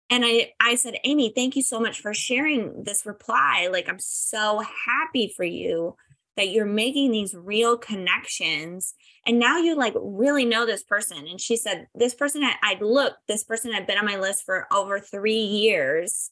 And 0.09 0.25
I, 0.25 0.53
I 0.59 0.75
said, 0.75 0.95
Amy, 1.03 1.31
thank 1.35 1.55
you 1.55 1.61
so 1.61 1.79
much 1.79 2.01
for 2.01 2.13
sharing 2.13 2.83
this 2.83 3.05
reply. 3.05 3.69
Like, 3.71 3.87
I'm 3.87 3.99
so 3.99 4.63
happy 4.87 5.31
for 5.35 5.43
you 5.43 5.95
that 6.39 6.49
you're 6.49 6.65
making 6.65 7.11
these 7.11 7.35
real 7.35 7.77
connections. 7.77 8.93
And 9.25 9.39
now 9.39 9.57
you 9.57 9.75
like 9.75 9.93
really 9.97 10.45
know 10.45 10.65
this 10.65 10.83
person. 10.83 11.27
And 11.27 11.39
she 11.39 11.57
said 11.57 11.87
this 11.93 12.13
person 12.13 12.45
I, 12.45 12.55
i'd 12.63 12.81
looked 12.81 13.17
this 13.27 13.43
person 13.43 13.73
had 13.73 13.85
been 13.85 13.97
on 13.97 14.05
my 14.05 14.17
list 14.17 14.45
for 14.45 14.65
over 14.71 15.01
three 15.01 15.41
years 15.41 16.31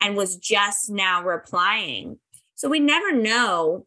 and 0.00 0.16
was 0.16 0.36
just 0.36 0.88
now 0.88 1.22
replying. 1.22 2.18
So 2.54 2.70
we 2.70 2.80
never 2.80 3.12
know 3.12 3.86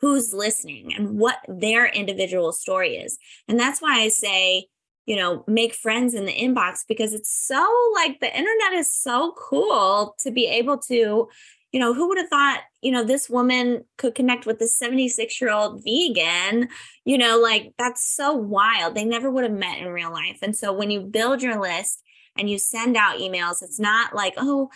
who's 0.00 0.32
listening 0.32 0.94
and 0.94 1.18
what 1.18 1.38
their 1.48 1.86
individual 1.86 2.52
story 2.52 2.96
is. 2.96 3.18
And 3.48 3.58
that's 3.58 3.82
why 3.82 4.00
i 4.00 4.08
say 4.08 4.68
you 5.06 5.16
know 5.16 5.44
make 5.46 5.74
friends 5.74 6.14
in 6.14 6.26
the 6.26 6.32
inbox 6.32 6.80
because 6.86 7.14
it's 7.14 7.32
so 7.32 7.66
like 7.94 8.20
the 8.20 8.36
internet 8.36 8.72
is 8.74 8.92
so 8.92 9.32
cool 9.38 10.14
to 10.18 10.30
be 10.30 10.46
able 10.46 10.78
to 10.78 11.28
you 11.72 11.80
know, 11.80 11.92
who 11.92 12.08
would 12.08 12.16
have 12.16 12.28
thought, 12.28 12.62
you 12.80 12.90
know, 12.90 13.04
this 13.04 13.28
woman 13.28 13.84
could 13.98 14.14
connect 14.14 14.46
with 14.46 14.58
this 14.58 14.78
76 14.78 15.40
year 15.42 15.50
old 15.50 15.84
vegan? 15.84 16.68
You 17.04 17.18
know, 17.18 17.38
like 17.38 17.74
that's 17.76 18.02
so 18.02 18.32
wild. 18.32 18.94
They 18.94 19.04
never 19.04 19.30
would 19.30 19.44
have 19.44 19.52
met 19.52 19.78
in 19.80 19.88
real 19.88 20.10
life. 20.10 20.38
And 20.40 20.56
so 20.56 20.72
when 20.72 20.90
you 20.90 21.02
build 21.02 21.42
your 21.42 21.60
list 21.60 22.02
and 22.38 22.48
you 22.48 22.58
send 22.58 22.96
out 22.96 23.18
emails, 23.18 23.62
it's 23.62 23.78
not 23.78 24.14
like, 24.14 24.32
oh, 24.38 24.70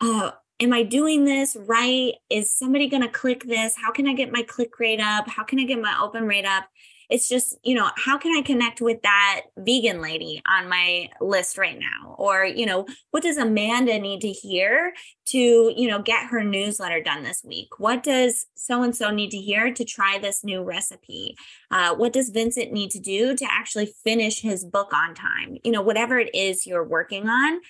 uh, 0.00 0.30
am 0.58 0.72
I 0.72 0.84
doing 0.84 1.26
this 1.26 1.54
right? 1.54 2.14
Is 2.30 2.56
somebody 2.56 2.88
going 2.88 3.02
to 3.02 3.08
click 3.08 3.44
this? 3.44 3.74
How 3.76 3.92
can 3.92 4.08
I 4.08 4.14
get 4.14 4.32
my 4.32 4.42
click 4.42 4.78
rate 4.78 5.00
up? 5.00 5.28
How 5.28 5.44
can 5.44 5.60
I 5.60 5.64
get 5.64 5.82
my 5.82 5.98
open 6.00 6.26
rate 6.26 6.46
up? 6.46 6.64
It's 7.12 7.28
just 7.28 7.58
you 7.62 7.74
know 7.74 7.90
how 7.96 8.16
can 8.16 8.34
i 8.36 8.40
connect 8.40 8.80
with 8.80 9.02
that 9.02 9.42
vegan 9.58 10.00
lady 10.00 10.42
on 10.48 10.68
my 10.68 11.10
list 11.20 11.58
right 11.58 11.78
now? 11.78 12.14
Or 12.18 12.44
you 12.44 12.64
know 12.64 12.86
what 13.10 13.22
does 13.22 13.36
amanda 13.36 13.98
need 13.98 14.22
to 14.22 14.30
hear 14.30 14.94
to 15.26 15.38
you 15.38 15.88
know 15.88 16.00
get 16.00 16.30
her 16.30 16.42
newsletter 16.42 17.02
done 17.02 17.22
this 17.22 17.42
week? 17.44 17.78
What 17.78 18.02
does 18.02 18.46
so 18.54 18.82
and 18.82 18.96
so 18.96 19.10
need 19.10 19.30
to 19.32 19.36
hear 19.36 19.72
to 19.72 19.84
try 19.84 20.18
this 20.18 20.42
new 20.42 20.62
recipe? 20.62 21.36
Uh, 21.70 21.94
what 21.94 22.14
does 22.14 22.30
vincent 22.30 22.72
need 22.72 22.90
to 22.92 22.98
do 22.98 23.36
to 23.36 23.46
actually 23.48 23.92
finish 24.02 24.40
his 24.40 24.64
book 24.64 24.92
on 24.94 25.14
time? 25.14 25.58
You 25.62 25.72
know 25.72 25.82
whatever 25.82 26.18
it 26.18 26.34
is 26.34 26.66
you're 26.66 26.84
working 26.84 27.28
on. 27.28 27.60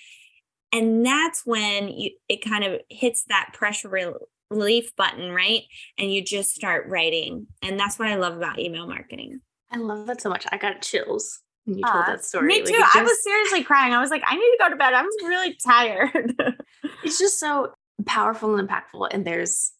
And 0.71 1.05
that's 1.05 1.45
when 1.45 1.87
you, 1.87 2.11
it 2.27 2.43
kind 2.43 2.63
of 2.63 2.81
hits 2.89 3.25
that 3.25 3.51
pressure 3.53 4.17
relief 4.53 4.95
button, 4.95 5.31
right? 5.31 5.63
And 5.97 6.13
you 6.13 6.23
just 6.23 6.55
start 6.55 6.87
writing. 6.87 7.47
And 7.61 7.79
that's 7.79 7.97
what 7.97 8.07
I 8.07 8.15
love 8.15 8.37
about 8.37 8.59
email 8.59 8.87
marketing. 8.87 9.41
I 9.71 9.77
love 9.77 10.07
that 10.07 10.21
so 10.21 10.29
much. 10.29 10.45
I 10.51 10.57
got 10.57 10.81
chills 10.81 11.39
when 11.65 11.77
you 11.77 11.83
told 11.83 12.03
uh, 12.03 12.07
that 12.07 12.25
story. 12.25 12.47
Me 12.47 12.61
too. 12.61 12.73
Like 12.73 12.81
just, 12.81 12.95
I 12.95 13.03
was 13.03 13.23
seriously 13.23 13.63
crying. 13.63 13.93
I 13.93 14.01
was 14.01 14.11
like, 14.11 14.23
I 14.25 14.35
need 14.35 14.41
to 14.41 14.57
go 14.59 14.69
to 14.69 14.75
bed. 14.75 14.93
I'm 14.93 15.07
really 15.23 15.57
tired. 15.65 16.35
it's 17.03 17.19
just 17.19 17.39
so 17.39 17.73
powerful 18.05 18.55
and 18.55 18.67
impactful. 18.67 19.07
And 19.11 19.25
there's, 19.25 19.71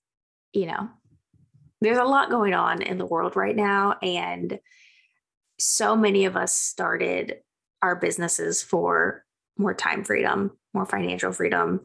you 0.53 0.65
know, 0.65 0.89
there's 1.81 1.97
a 1.97 2.03
lot 2.03 2.29
going 2.29 2.53
on 2.53 2.81
in 2.81 2.97
the 2.97 3.05
world 3.05 3.35
right 3.35 3.55
now. 3.55 3.97
And 4.01 4.59
so 5.59 5.95
many 5.95 6.25
of 6.25 6.35
us 6.35 6.53
started 6.53 7.35
our 7.81 7.95
businesses 7.95 8.63
for 8.63 9.23
more 9.57 9.73
time 9.73 10.03
freedom, 10.03 10.51
more 10.73 10.85
financial 10.85 11.31
freedom. 11.31 11.81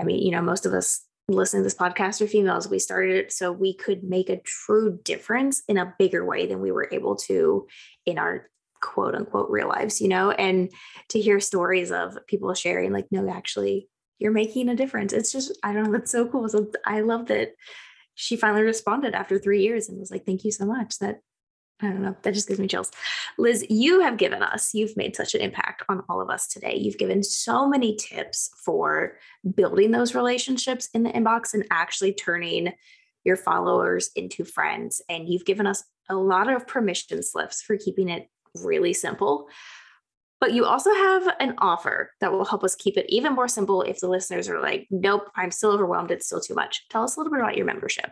I 0.00 0.04
mean, 0.04 0.24
you 0.24 0.30
know, 0.30 0.40
most 0.40 0.66
of 0.66 0.72
us 0.72 1.04
listening 1.36 1.62
to 1.62 1.64
this 1.64 1.74
podcast 1.74 2.20
are 2.20 2.26
females. 2.26 2.68
We 2.68 2.78
started 2.78 3.16
it 3.16 3.32
so 3.32 3.52
we 3.52 3.74
could 3.74 4.02
make 4.02 4.28
a 4.28 4.40
true 4.40 4.98
difference 5.04 5.62
in 5.68 5.78
a 5.78 5.94
bigger 5.98 6.24
way 6.24 6.46
than 6.46 6.60
we 6.60 6.72
were 6.72 6.88
able 6.92 7.16
to 7.16 7.66
in 8.06 8.18
our 8.18 8.48
quote 8.80 9.14
unquote 9.14 9.50
real 9.50 9.68
lives, 9.68 10.00
you 10.00 10.08
know, 10.08 10.30
and 10.30 10.70
to 11.08 11.20
hear 11.20 11.40
stories 11.40 11.92
of 11.92 12.16
people 12.26 12.52
sharing, 12.54 12.92
like, 12.92 13.06
no, 13.10 13.28
actually, 13.28 13.88
you're 14.18 14.32
making 14.32 14.68
a 14.68 14.76
difference. 14.76 15.12
It's 15.12 15.32
just, 15.32 15.56
I 15.62 15.72
don't 15.72 15.84
know, 15.84 15.92
that's 15.92 16.12
so 16.12 16.26
cool. 16.26 16.48
So 16.48 16.70
I 16.86 17.00
love 17.00 17.26
that 17.26 17.50
she 18.14 18.36
finally 18.36 18.62
responded 18.62 19.14
after 19.14 19.38
three 19.38 19.62
years 19.62 19.88
and 19.88 19.98
was 19.98 20.10
like, 20.10 20.26
thank 20.26 20.44
you 20.44 20.52
so 20.52 20.66
much. 20.66 20.98
That 20.98 21.20
I 21.82 21.86
don't 21.86 22.02
know. 22.02 22.16
That 22.22 22.34
just 22.34 22.48
gives 22.48 22.60
me 22.60 22.66
chills. 22.66 22.90
Liz, 23.38 23.64
you 23.70 24.00
have 24.00 24.16
given 24.18 24.42
us, 24.42 24.74
you've 24.74 24.96
made 24.96 25.16
such 25.16 25.34
an 25.34 25.40
impact 25.40 25.82
on 25.88 26.02
all 26.08 26.20
of 26.20 26.28
us 26.28 26.46
today. 26.46 26.76
You've 26.76 26.98
given 26.98 27.22
so 27.22 27.66
many 27.66 27.96
tips 27.96 28.50
for 28.64 29.16
building 29.54 29.90
those 29.90 30.14
relationships 30.14 30.88
in 30.92 31.02
the 31.02 31.10
inbox 31.10 31.54
and 31.54 31.66
actually 31.70 32.12
turning 32.12 32.72
your 33.24 33.36
followers 33.36 34.10
into 34.14 34.44
friends. 34.44 35.00
And 35.08 35.28
you've 35.28 35.44
given 35.44 35.66
us 35.66 35.84
a 36.08 36.14
lot 36.14 36.50
of 36.50 36.66
permission 36.66 37.22
slips 37.22 37.62
for 37.62 37.76
keeping 37.76 38.08
it 38.08 38.28
really 38.62 38.92
simple. 38.92 39.48
But 40.40 40.52
you 40.52 40.64
also 40.64 40.92
have 40.92 41.34
an 41.38 41.54
offer 41.58 42.12
that 42.20 42.32
will 42.32 42.46
help 42.46 42.64
us 42.64 42.74
keep 42.74 42.96
it 42.96 43.06
even 43.08 43.34
more 43.34 43.48
simple 43.48 43.82
if 43.82 44.00
the 44.00 44.08
listeners 44.08 44.48
are 44.48 44.60
like, 44.60 44.86
nope, 44.90 45.30
I'm 45.36 45.50
still 45.50 45.70
overwhelmed. 45.70 46.10
It's 46.10 46.26
still 46.26 46.40
too 46.40 46.54
much. 46.54 46.88
Tell 46.88 47.04
us 47.04 47.16
a 47.16 47.20
little 47.20 47.32
bit 47.32 47.40
about 47.40 47.56
your 47.56 47.66
membership. 47.66 48.10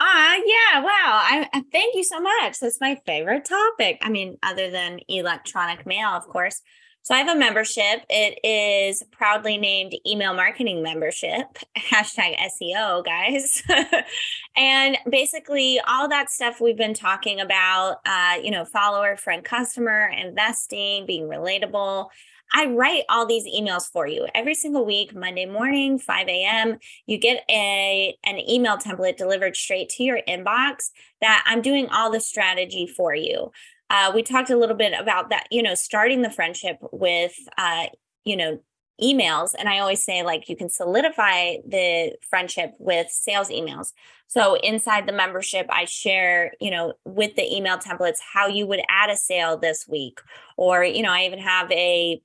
Ah, 0.00 0.36
yeah. 0.36 0.80
Wow. 0.82 0.88
I, 0.88 1.48
I 1.52 1.62
thank 1.70 1.94
you 1.94 2.02
so 2.02 2.20
much. 2.20 2.58
That's 2.58 2.80
my 2.80 2.98
favorite 3.06 3.44
topic. 3.44 3.98
I 4.02 4.08
mean, 4.08 4.38
other 4.42 4.70
than 4.70 5.00
electronic 5.08 5.86
mail, 5.86 6.08
of 6.08 6.26
course. 6.26 6.62
So 7.02 7.14
I 7.14 7.18
have 7.18 7.34
a 7.34 7.38
membership. 7.38 8.04
It 8.10 8.38
is 8.44 9.02
proudly 9.10 9.56
named 9.56 9.94
email 10.06 10.34
marketing 10.34 10.82
membership, 10.82 11.46
hashtag 11.78 12.36
SEO, 12.38 13.04
guys. 13.04 13.62
and 14.56 14.98
basically 15.08 15.80
all 15.86 16.08
that 16.08 16.30
stuff 16.30 16.60
we've 16.60 16.76
been 16.76 16.94
talking 16.94 17.40
about, 17.40 17.98
uh, 18.04 18.34
you 18.42 18.50
know, 18.50 18.66
follower, 18.66 19.16
friend, 19.16 19.44
customer, 19.44 20.08
investing, 20.08 21.06
being 21.06 21.24
relatable, 21.24 22.08
I 22.52 22.66
write 22.66 23.04
all 23.08 23.26
these 23.26 23.46
emails 23.46 23.90
for 23.90 24.06
you 24.06 24.26
every 24.34 24.54
single 24.54 24.84
week, 24.84 25.14
Monday 25.14 25.46
morning, 25.46 25.98
5 25.98 26.28
a.m. 26.28 26.78
You 27.06 27.18
get 27.18 27.44
a 27.48 28.16
an 28.24 28.38
email 28.38 28.76
template 28.76 29.16
delivered 29.16 29.56
straight 29.56 29.88
to 29.90 30.02
your 30.02 30.20
inbox 30.28 30.90
that 31.20 31.44
I'm 31.46 31.62
doing 31.62 31.88
all 31.88 32.10
the 32.10 32.20
strategy 32.20 32.86
for 32.86 33.14
you. 33.14 33.52
Uh, 33.88 34.12
we 34.14 34.22
talked 34.22 34.50
a 34.50 34.56
little 34.56 34.76
bit 34.76 34.92
about 34.98 35.30
that, 35.30 35.46
you 35.50 35.62
know, 35.62 35.74
starting 35.74 36.22
the 36.22 36.30
friendship 36.30 36.78
with, 36.92 37.34
uh, 37.58 37.86
you 38.24 38.36
know, 38.36 38.60
emails. 39.02 39.54
And 39.58 39.68
I 39.68 39.78
always 39.78 40.04
say, 40.04 40.22
like, 40.22 40.48
you 40.48 40.56
can 40.56 40.68
solidify 40.68 41.56
the 41.66 42.16
friendship 42.28 42.74
with 42.78 43.08
sales 43.10 43.48
emails. 43.48 43.92
So 44.26 44.54
inside 44.54 45.06
the 45.06 45.12
membership, 45.12 45.66
I 45.70 45.86
share, 45.86 46.52
you 46.60 46.70
know, 46.70 46.92
with 47.04 47.34
the 47.34 47.42
email 47.52 47.78
templates, 47.78 48.18
how 48.32 48.46
you 48.46 48.66
would 48.66 48.80
add 48.88 49.10
a 49.10 49.16
sale 49.16 49.56
this 49.56 49.88
week. 49.88 50.20
Or, 50.56 50.84
you 50.84 51.02
know, 51.02 51.10
I 51.10 51.24
even 51.24 51.40
have 51.40 51.70
a 51.72 52.20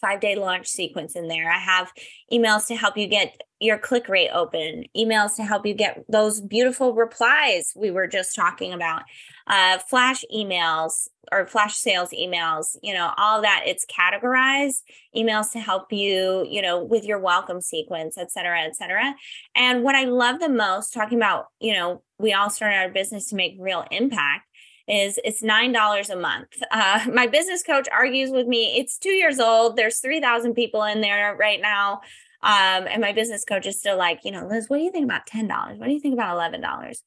five 0.00 0.20
day 0.20 0.34
launch 0.36 0.66
sequence 0.68 1.16
in 1.16 1.28
there. 1.28 1.50
I 1.50 1.58
have 1.58 1.92
emails 2.32 2.66
to 2.68 2.76
help 2.76 2.96
you 2.96 3.06
get 3.06 3.40
your 3.60 3.78
click 3.78 4.08
rate 4.08 4.30
open, 4.32 4.84
emails 4.96 5.34
to 5.36 5.42
help 5.42 5.66
you 5.66 5.74
get 5.74 6.04
those 6.08 6.40
beautiful 6.40 6.94
replies 6.94 7.72
we 7.74 7.90
were 7.90 8.06
just 8.06 8.36
talking 8.36 8.72
about, 8.72 9.02
uh, 9.48 9.78
flash 9.78 10.24
emails 10.32 11.08
or 11.32 11.46
flash 11.46 11.74
sales 11.74 12.10
emails, 12.10 12.76
you 12.82 12.94
know, 12.94 13.12
all 13.16 13.42
that. 13.42 13.64
It's 13.66 13.84
categorized 13.86 14.82
emails 15.16 15.50
to 15.52 15.58
help 15.58 15.92
you, 15.92 16.46
you 16.48 16.62
know, 16.62 16.84
with 16.84 17.04
your 17.04 17.18
welcome 17.18 17.60
sequence, 17.60 18.16
et 18.16 18.30
cetera, 18.30 18.60
et 18.60 18.76
cetera. 18.76 19.14
And 19.56 19.82
what 19.82 19.96
I 19.96 20.04
love 20.04 20.38
the 20.38 20.48
most, 20.48 20.94
talking 20.94 21.18
about, 21.18 21.46
you 21.58 21.74
know, 21.74 22.02
we 22.18 22.32
all 22.32 22.50
started 22.50 22.76
our 22.76 22.90
business 22.90 23.26
to 23.30 23.36
make 23.36 23.56
real 23.58 23.84
impact 23.90 24.47
is 24.88 25.20
it's 25.24 25.42
nine 25.42 25.72
dollars 25.72 26.10
a 26.10 26.16
month. 26.16 26.62
Uh, 26.70 27.06
my 27.12 27.26
business 27.26 27.62
coach 27.62 27.88
argues 27.92 28.30
with 28.30 28.46
me. 28.46 28.78
It's 28.78 28.98
two 28.98 29.10
years 29.10 29.38
old. 29.38 29.76
There's 29.76 29.98
three 29.98 30.20
thousand 30.20 30.54
people 30.54 30.82
in 30.84 31.00
there 31.00 31.36
right 31.36 31.60
now. 31.60 32.00
Um, 32.40 32.86
and 32.86 33.00
my 33.00 33.12
business 33.12 33.44
coach 33.44 33.66
is 33.66 33.80
still 33.80 33.98
like, 33.98 34.20
you 34.24 34.30
know, 34.30 34.46
Liz, 34.46 34.68
what 34.68 34.78
do 34.78 34.84
you 34.84 34.92
think 34.92 35.04
about 35.04 35.26
$10? 35.26 35.76
What 35.76 35.86
do 35.86 35.92
you 35.92 35.98
think 35.98 36.14
about 36.14 36.36
$11? 36.36 37.02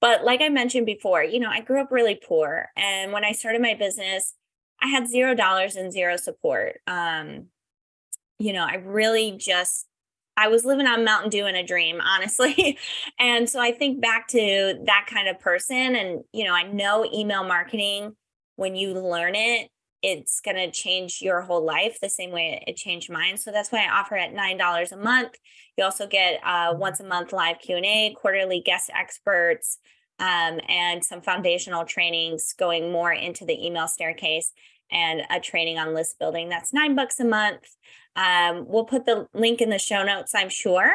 But 0.00 0.24
like 0.24 0.40
I 0.40 0.48
mentioned 0.48 0.86
before, 0.86 1.22
you 1.22 1.38
know, 1.38 1.50
I 1.50 1.60
grew 1.60 1.80
up 1.80 1.92
really 1.92 2.14
poor. 2.14 2.70
And 2.76 3.12
when 3.12 3.24
I 3.24 3.32
started 3.32 3.60
my 3.60 3.74
business, 3.74 4.34
I 4.80 4.88
had 4.88 5.08
zero 5.08 5.34
dollars 5.34 5.76
and 5.76 5.92
zero 5.92 6.16
support. 6.16 6.80
Um, 6.86 7.48
you 8.38 8.52
know, 8.52 8.64
I 8.64 8.76
really 8.76 9.36
just 9.38 9.86
I 10.36 10.48
was 10.48 10.64
living 10.64 10.86
on 10.86 11.04
Mountain 11.04 11.30
Dew 11.30 11.46
in 11.46 11.54
a 11.54 11.66
dream, 11.66 12.00
honestly. 12.00 12.78
and 13.18 13.48
so 13.48 13.60
I 13.60 13.72
think 13.72 14.00
back 14.00 14.28
to 14.28 14.78
that 14.86 15.06
kind 15.08 15.28
of 15.28 15.38
person. 15.40 15.94
And, 15.94 16.22
you 16.32 16.44
know, 16.44 16.54
I 16.54 16.62
know 16.62 17.06
email 17.12 17.44
marketing, 17.44 18.16
when 18.56 18.76
you 18.76 18.94
learn 18.94 19.34
it, 19.34 19.68
it's 20.02 20.40
going 20.40 20.56
to 20.56 20.70
change 20.70 21.18
your 21.22 21.42
whole 21.42 21.64
life 21.64 21.98
the 22.00 22.08
same 22.08 22.32
way 22.32 22.62
it 22.66 22.76
changed 22.76 23.10
mine. 23.10 23.36
So 23.36 23.52
that's 23.52 23.70
why 23.70 23.86
I 23.86 24.00
offer 24.00 24.16
at 24.16 24.34
$9 24.34 24.92
a 24.92 24.96
month. 24.96 25.34
You 25.76 25.84
also 25.84 26.06
get 26.06 26.40
uh, 26.44 26.74
once 26.76 26.98
a 27.00 27.04
month 27.04 27.32
live 27.32 27.60
Q&A, 27.60 28.14
quarterly 28.20 28.60
guest 28.60 28.90
experts, 28.98 29.78
um, 30.18 30.60
and 30.68 31.04
some 31.04 31.22
foundational 31.22 31.84
trainings 31.84 32.52
going 32.58 32.92
more 32.92 33.12
into 33.12 33.44
the 33.44 33.64
email 33.64 33.88
staircase 33.88 34.52
and 34.92 35.22
a 35.30 35.40
training 35.40 35.78
on 35.78 35.94
list 35.94 36.18
building. 36.18 36.48
That's 36.48 36.72
nine 36.72 36.94
bucks 36.94 37.18
a 37.18 37.24
month. 37.24 37.62
Um, 38.14 38.66
we'll 38.68 38.84
put 38.84 39.06
the 39.06 39.26
link 39.32 39.60
in 39.60 39.70
the 39.70 39.78
show 39.78 40.04
notes, 40.04 40.34
I'm 40.34 40.50
sure. 40.50 40.92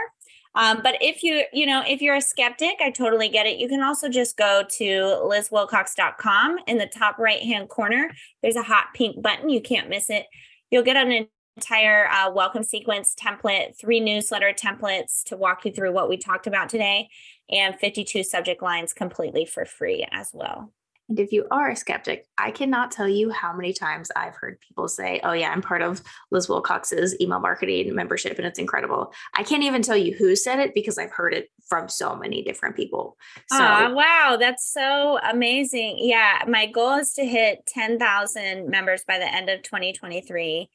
Um, 0.56 0.82
but 0.82 0.96
if 1.02 1.24
you, 1.24 1.44
you 1.54 1.66
know, 1.66 1.84
if 1.86 2.02
you're 2.02 2.16
a 2.16 2.22
skeptic, 2.22 2.78
I 2.82 2.90
totally 2.90 3.30
get 3.30 3.46
it. 3.46 3.60
You 3.60 3.68
can 3.68 3.84
also 3.84 4.10
just 4.10 4.38
go 4.38 4.64
to 4.78 4.84
lizwilcox.com 4.84 6.58
in 6.66 6.78
the 6.78 6.88
top 6.88 7.20
right 7.20 7.42
hand 7.42 7.70
corner. 7.70 8.10
There's 8.42 8.56
a 8.56 8.64
hot 8.64 8.88
pink 8.96 9.22
button. 9.22 9.50
You 9.50 9.62
can't 9.62 9.90
miss 9.90 10.10
it. 10.10 10.26
You'll 10.72 10.84
get 10.84 10.98
an 10.98 11.28
entire 11.56 12.08
uh, 12.08 12.32
welcome 12.32 12.64
sequence 12.64 13.16
template, 13.16 13.78
three 13.80 14.00
newsletter 14.00 14.52
templates 14.52 15.24
to 15.26 15.38
walk 15.38 15.64
you 15.64 15.72
through 15.72 15.92
what 15.92 16.10
we 16.10 16.18
talked 16.18 16.48
about 16.48 16.70
today, 16.70 17.10
and 17.50 17.78
52 17.80 18.24
subject 18.24 18.62
lines 18.62 18.94
completely 18.94 19.46
for 19.46 19.64
free 19.64 20.08
as 20.12 20.32
well. 20.34 20.72
And 21.10 21.20
if 21.20 21.32
you 21.32 21.48
are 21.52 21.70
a 21.70 21.76
skeptic, 21.76 22.26
I 22.38 22.52
cannot 22.52 22.92
tell 22.92 23.08
you 23.08 23.30
how 23.30 23.54
many 23.54 23.74
times 23.74 24.12
I've 24.16 24.36
heard 24.36 24.60
people 24.60 24.88
say, 24.88 25.20
Oh, 25.24 25.32
yeah, 25.32 25.52
I'm 25.52 25.62
part 25.62 25.82
of 25.82 26.02
Liz 26.32 26.48
Wilcox's 26.50 27.20
email 27.22 27.40
marketing 27.40 27.96
membership 27.96 28.38
and 28.38 28.46
it's 28.46 28.60
incredible. 28.60 29.14
I 29.36 29.44
can't 29.44 29.64
even 29.64 29.82
tell 29.82 29.98
you 29.98 30.14
who 30.14 30.36
said 30.36 30.60
it 30.60 30.74
because 30.74 30.98
I've 30.98 31.12
heard 31.12 31.34
it 31.34 31.50
from 31.68 31.90
so 31.90 32.16
many 32.16 32.44
different 32.44 32.76
people. 32.76 33.18
So, 33.50 33.58
oh, 33.60 33.94
wow. 33.94 34.38
That's 34.40 34.72
so 34.72 35.20
amazing. 35.20 35.98
Yeah. 36.00 36.44
My 36.48 36.66
goal 36.66 36.96
is 36.96 37.14
to 37.14 37.26
hit 37.26 37.66
10,000 37.68 38.70
members 38.70 39.04
by 39.08 39.18
the 39.20 39.34
end 39.34 39.50
of 39.50 39.64
2023. 39.64 40.70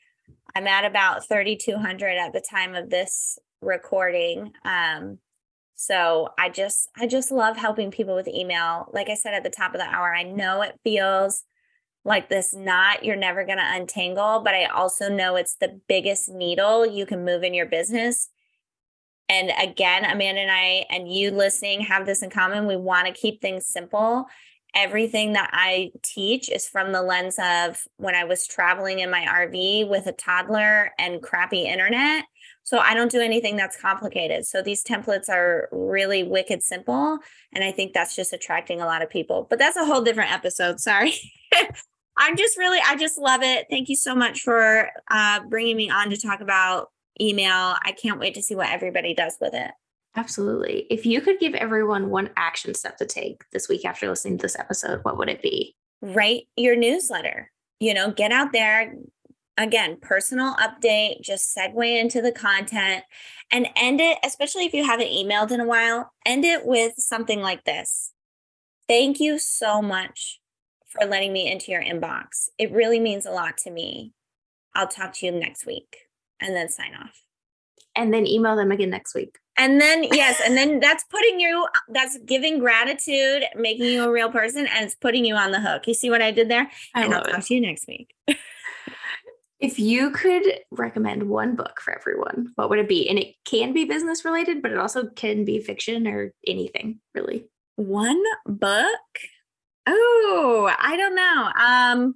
I'm 0.55 0.66
at 0.66 0.85
about 0.85 1.27
3,200 1.29 2.18
at 2.18 2.33
the 2.33 2.42
time 2.49 2.75
of 2.75 2.90
this 2.90 3.38
recording. 3.62 4.53
Um, 4.64 5.18
so 5.74 6.28
I 6.38 6.48
just 6.48 6.88
I 6.96 7.06
just 7.06 7.30
love 7.30 7.56
helping 7.56 7.90
people 7.90 8.14
with 8.14 8.28
email. 8.28 8.88
Like 8.92 9.08
I 9.08 9.14
said 9.14 9.35
at 9.35 9.42
the 9.42 9.50
top 9.50 9.74
of 9.74 9.80
the 9.80 9.87
hour, 9.87 10.14
I 10.14 10.22
know 10.22 10.62
it 10.62 10.78
feels 10.85 11.44
like 12.04 12.28
this 12.28 12.52
knot 12.52 13.04
you're 13.04 13.16
never 13.16 13.44
going 13.44 13.58
to 13.58 13.74
untangle, 13.74 14.40
but 14.44 14.54
I 14.54 14.64
also 14.66 15.08
know 15.08 15.37
it's 15.37 15.56
the 15.56 15.80
biggest 15.88 16.28
needle 16.28 16.85
you 16.85 17.06
can 17.06 17.24
move 17.24 17.42
in 17.42 17.54
your 17.54 17.66
business. 17.66 18.28
And 19.28 19.50
again, 19.61 20.04
Amanda 20.04 20.42
and 20.42 20.50
I 20.50 20.85
and 20.90 21.12
you 21.12 21.30
listening 21.30 21.80
have 21.82 22.06
this 22.06 22.22
in 22.22 22.30
common. 22.30 22.66
We 22.66 22.76
want 22.76 23.06
to 23.06 23.12
keep 23.12 23.40
things 23.40 23.66
simple. 23.66 24.26
Everything 24.74 25.35
that 25.35 25.50
I 25.52 25.92
teach 26.02 26.50
is 26.50 26.68
from 26.68 26.92
the 26.92 27.02
lens 27.02 27.38
of 27.38 27.82
when 27.96 28.14
I 28.14 28.24
was 28.24 28.46
traveling 28.46 28.98
in 28.98 29.11
my 29.11 29.24
RV 29.24 29.88
with 29.88 30.06
a 30.06 30.12
toddler 30.12 30.90
and 30.98 31.22
crappy 31.22 31.62
internet 31.66 32.24
so 32.72 32.78
I 32.78 32.94
don't 32.94 33.11
do 33.11 33.20
anything 33.20 33.56
that's 33.56 33.76
complicated. 33.76 34.46
So 34.46 34.62
these 34.62 34.82
templates 34.82 35.28
are 35.28 35.68
really 35.72 36.22
wicked 36.22 36.62
simple. 36.62 37.18
And 37.52 37.62
I 37.62 37.70
think 37.70 37.92
that's 37.92 38.16
just 38.16 38.32
attracting 38.32 38.80
a 38.80 38.87
lot 38.87 39.02
of 39.02 39.11
people. 39.11 39.46
But 39.50 39.58
that's 39.58 39.76
a 39.76 39.85
whole 39.85 40.00
different 40.00 40.32
episode. 40.32 40.80
Sorry. 40.80 41.12
I'm 42.16 42.35
just 42.35 42.56
really, 42.56 42.78
I 42.82 42.96
just 42.96 43.18
love 43.18 43.42
it. 43.42 43.66
Thank 43.68 43.90
you 43.90 43.96
so 43.96 44.14
much 44.14 44.40
for 44.40 44.88
uh, 45.11 45.40
bringing 45.50 45.76
me 45.76 45.90
on 45.90 46.08
to 46.08 46.16
talk 46.16 46.40
about 46.40 46.88
email. 47.20 47.76
I 47.85 47.92
can't 47.92 48.18
wait 48.18 48.32
to 48.37 48.42
see 48.42 48.54
what 48.54 48.70
everybody 48.70 49.12
does 49.12 49.37
with 49.38 49.52
it. 49.52 49.72
Absolutely. 50.16 50.87
If 50.88 51.04
you 51.04 51.20
could 51.20 51.38
give 51.40 51.52
everyone 51.52 52.08
one 52.08 52.30
action 52.38 52.72
step 52.72 52.96
to 52.96 53.06
take 53.06 53.44
this 53.52 53.68
week 53.68 53.85
after 53.85 54.08
listening 54.08 54.38
to 54.38 54.42
this 54.42 54.58
episode, 54.58 55.00
what 55.02 55.18
would 55.18 55.28
it 55.28 55.42
be? 55.42 55.76
Write 56.00 56.44
your 56.56 56.74
newsletter. 56.74 57.50
You 57.80 57.92
know, 57.92 58.12
get 58.12 58.32
out 58.32 58.52
there, 58.52 58.94
again, 59.57 59.99
personal 60.01 60.55
update, 60.55 61.21
just 61.21 61.57
segue 61.57 62.01
into 62.01 62.23
the 62.23 62.33
content 62.33 63.05
and 63.51 63.69
end 63.77 64.01
it, 64.01 64.19
especially 64.25 64.65
if 64.65 64.75
you 64.75 64.85
haven't 64.85 65.09
emailed 65.09 65.51
in 65.51 65.61
a 65.61 65.67
while, 65.67 66.12
end 66.25 66.45
it 66.45 66.65
with 66.65 66.95
something 66.97 67.41
like 67.41 67.65
this. 67.65 68.12
Thank 68.88 69.21
you 69.21 69.38
so 69.38 69.83
much 69.83 70.41
for 70.88 71.07
letting 71.07 71.33
me 71.33 71.51
into 71.51 71.71
your 71.71 71.83
inbox. 71.83 72.49
It 72.59 72.73
really 72.73 73.01
means 73.01 73.27
a 73.27 73.31
lot 73.31 73.57
to 73.59 73.71
me. 73.71 74.12
I'll 74.75 74.88
talk 74.88 75.12
to 75.15 75.27
you 75.27 75.33
next 75.33 75.67
week 75.67 75.97
and 76.41 76.57
then 76.57 76.69
sign 76.69 76.95
off. 76.95 77.23
And 77.95 78.12
then 78.12 78.27
email 78.27 78.57
them 78.57 78.73
again 78.73 78.91
next 78.91 79.15
week. 79.15 79.38
And 79.59 79.79
then, 79.79 80.05
yes, 80.05 80.41
and 80.43 80.57
then 80.57 80.81
that's 80.81 81.05
putting 81.05 81.38
you, 81.38 81.69
that's 81.88 82.19
giving 82.25 82.59
gratitude, 82.59 83.45
making 83.55 83.85
you 83.85 84.05
a 84.05 84.11
real 84.11 84.31
person, 84.31 84.67
and 84.67 84.87
it's 84.87 84.95
putting 84.95 85.27
you 85.27 85.35
on 85.35 85.51
the 85.51 85.61
hook. 85.61 85.87
You 85.87 85.93
see 85.93 86.09
what 86.09 86.23
I 86.23 86.31
did 86.31 86.49
there? 86.49 86.71
I 86.95 87.05
and 87.05 87.15
I'll 87.15 87.23
talk 87.23 87.45
to 87.45 87.55
you 87.55 87.61
next 87.61 87.87
week. 87.87 88.15
If 89.62 89.79
you 89.79 90.11
could 90.11 90.42
recommend 90.72 91.22
one 91.22 91.55
book 91.55 91.81
for 91.81 91.96
everyone, 91.96 92.48
what 92.57 92.68
would 92.68 92.81
it 92.81 92.88
be? 92.88 93.09
And 93.09 93.16
it 93.16 93.37
can 93.44 93.72
be 93.72 93.85
business 93.85 94.25
related, 94.25 94.61
but 94.61 94.72
it 94.72 94.79
also 94.79 95.07
can 95.07 95.44
be 95.44 95.61
fiction 95.61 96.09
or 96.09 96.33
anything 96.44 96.98
really. 97.14 97.46
One 97.77 98.20
book? 98.44 98.85
Oh, 99.87 100.68
I 100.77 100.96
don't 100.96 101.14
know. 101.14 101.53
Um 101.55 102.14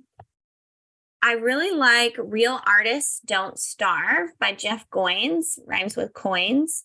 I 1.23 1.33
really 1.33 1.77
like 1.77 2.17
Real 2.19 2.61
Artists 2.67 3.21
Don't 3.25 3.59
Starve 3.59 4.31
by 4.39 4.53
Jeff 4.53 4.89
Goins, 4.91 5.59
rhymes 5.67 5.97
with 5.97 6.13
coins. 6.15 6.85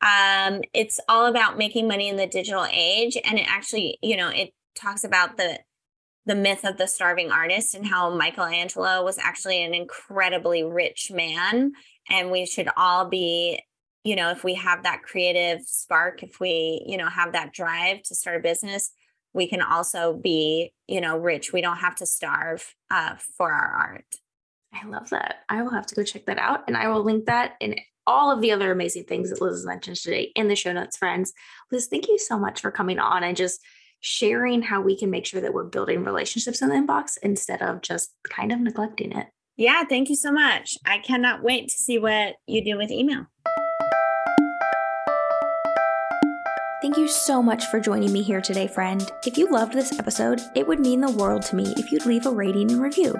Um, 0.00 0.62
it's 0.74 0.98
all 1.08 1.26
about 1.26 1.58
making 1.58 1.86
money 1.86 2.08
in 2.08 2.16
the 2.16 2.26
digital 2.26 2.66
age. 2.72 3.16
And 3.24 3.38
it 3.38 3.46
actually, 3.48 3.98
you 4.02 4.16
know, 4.16 4.28
it 4.28 4.52
talks 4.74 5.04
about 5.04 5.36
the 5.36 5.58
the 6.28 6.34
myth 6.34 6.64
of 6.64 6.76
the 6.76 6.86
starving 6.86 7.30
artist 7.30 7.74
and 7.74 7.86
how 7.86 8.14
Michelangelo 8.14 9.02
was 9.02 9.16
actually 9.16 9.64
an 9.64 9.72
incredibly 9.72 10.62
rich 10.62 11.10
man. 11.10 11.72
And 12.10 12.30
we 12.30 12.44
should 12.44 12.68
all 12.76 13.08
be, 13.08 13.62
you 14.04 14.14
know, 14.14 14.30
if 14.30 14.44
we 14.44 14.54
have 14.54 14.82
that 14.82 15.02
creative 15.02 15.62
spark, 15.62 16.22
if 16.22 16.38
we, 16.38 16.84
you 16.86 16.98
know, 16.98 17.08
have 17.08 17.32
that 17.32 17.54
drive 17.54 18.02
to 18.04 18.14
start 18.14 18.36
a 18.36 18.40
business, 18.40 18.92
we 19.32 19.48
can 19.48 19.62
also 19.62 20.12
be, 20.12 20.74
you 20.86 21.00
know, 21.00 21.16
rich. 21.16 21.50
We 21.52 21.62
don't 21.62 21.78
have 21.78 21.96
to 21.96 22.06
starve 22.06 22.74
uh, 22.90 23.14
for 23.38 23.50
our 23.50 23.94
art. 23.94 24.14
I 24.74 24.86
love 24.86 25.08
that. 25.10 25.36
I 25.48 25.62
will 25.62 25.70
have 25.70 25.86
to 25.86 25.94
go 25.94 26.04
check 26.04 26.26
that 26.26 26.38
out. 26.38 26.64
And 26.68 26.76
I 26.76 26.88
will 26.88 27.02
link 27.02 27.24
that 27.24 27.54
in 27.58 27.76
all 28.06 28.30
of 28.30 28.42
the 28.42 28.52
other 28.52 28.70
amazing 28.70 29.04
things 29.04 29.30
that 29.30 29.40
Liz 29.40 29.56
has 29.56 29.66
mentioned 29.66 29.96
today 29.96 30.30
in 30.34 30.48
the 30.48 30.56
show 30.56 30.72
notes, 30.72 30.98
friends. 30.98 31.32
Liz, 31.72 31.86
thank 31.86 32.06
you 32.06 32.18
so 32.18 32.38
much 32.38 32.60
for 32.60 32.70
coming 32.70 32.98
on 32.98 33.24
and 33.24 33.36
just 33.36 33.60
sharing 34.00 34.62
how 34.62 34.80
we 34.80 34.96
can 34.96 35.10
make 35.10 35.26
sure 35.26 35.40
that 35.40 35.54
we're 35.54 35.64
building 35.64 36.04
relationships 36.04 36.62
in 36.62 36.68
the 36.68 36.74
inbox 36.74 37.18
instead 37.22 37.62
of 37.62 37.82
just 37.82 38.14
kind 38.28 38.52
of 38.52 38.60
neglecting 38.60 39.12
it. 39.12 39.26
Yeah, 39.56 39.82
thank 39.88 40.08
you 40.08 40.16
so 40.16 40.30
much. 40.30 40.78
I 40.86 40.98
cannot 40.98 41.42
wait 41.42 41.68
to 41.68 41.76
see 41.76 41.98
what 41.98 42.36
you 42.46 42.62
do 42.64 42.76
with 42.76 42.90
email. 42.90 43.26
Thank 46.80 46.96
you 46.96 47.08
so 47.08 47.42
much 47.42 47.66
for 47.66 47.80
joining 47.80 48.12
me 48.12 48.22
here 48.22 48.40
today, 48.40 48.68
friend. 48.68 49.02
If 49.26 49.36
you 49.36 49.50
loved 49.50 49.72
this 49.72 49.98
episode, 49.98 50.40
it 50.54 50.64
would 50.64 50.78
mean 50.78 51.00
the 51.00 51.10
world 51.10 51.42
to 51.46 51.56
me 51.56 51.74
if 51.76 51.90
you'd 51.90 52.06
leave 52.06 52.24
a 52.24 52.30
rating 52.30 52.70
and 52.70 52.80
review. 52.80 53.16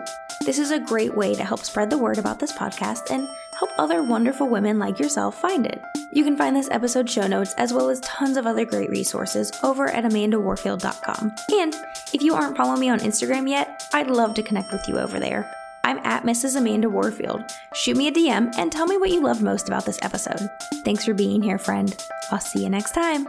This 0.47 0.61
is 0.61 0.70
a 0.70 0.79
great 0.79 1.16
way 1.16 1.35
to 1.35 1.43
help 1.45 1.64
spread 1.64 1.91
the 1.91 1.99
word 1.99 2.18
about 2.18 2.39
this 2.39 2.53
podcast 2.53 3.11
and 3.11 3.29
help 3.59 3.71
other 3.79 4.03
wonderful 4.03 4.49
women 4.49 4.79
like 4.79 4.99
yourself 4.99 5.41
find 5.41 5.67
it. 5.67 5.83
You 6.13 6.25
can 6.25 6.37
find 6.37 6.55
this 6.55 6.69
episode 6.71 7.11
show 7.11 7.27
notes 7.27 7.55
as 7.59 7.73
well 7.73 7.91
as 7.91 8.01
tons 8.01 8.37
of 8.37 8.47
other 8.47 8.65
great 8.65 8.89
resources 8.91 9.53
over 9.63 9.89
at 9.89 10.05
amandawarfield.com. 10.05 11.33
And 11.53 11.75
if 12.13 12.23
you 12.23 12.35
aren't 12.35 12.57
following 12.57 12.81
me 12.81 12.89
on 12.89 13.01
Instagram 13.01 13.49
yet, 13.49 13.83
I'd 13.93 14.11
love 14.11 14.35
to 14.35 14.43
connect 14.43 14.73
with 14.73 14.87
you 14.89 14.99
over 14.99 15.19
there. 15.19 15.51
I'm 15.85 15.99
at 15.99 16.23
Mrs. 16.23 16.57
Amanda 16.57 16.89
Warfield. 16.89 17.43
Shoot 17.75 17.97
me 17.97 18.09
a 18.09 18.13
DM 18.13 18.53
and 18.59 18.71
tell 18.71 18.87
me 18.87 18.99
what 18.99 19.11
you 19.11 19.23
loved 19.23 19.43
most 19.43 19.69
about 19.69 19.87
this 19.87 19.99
episode. 20.03 20.49
Thanks 20.85 21.05
for 21.05 21.15
being 21.15 21.43
here, 21.43 21.59
friend. 21.59 21.97
I'll 22.31 22.41
see 22.41 22.63
you 22.63 22.71
next 22.71 22.93
time. 22.93 23.27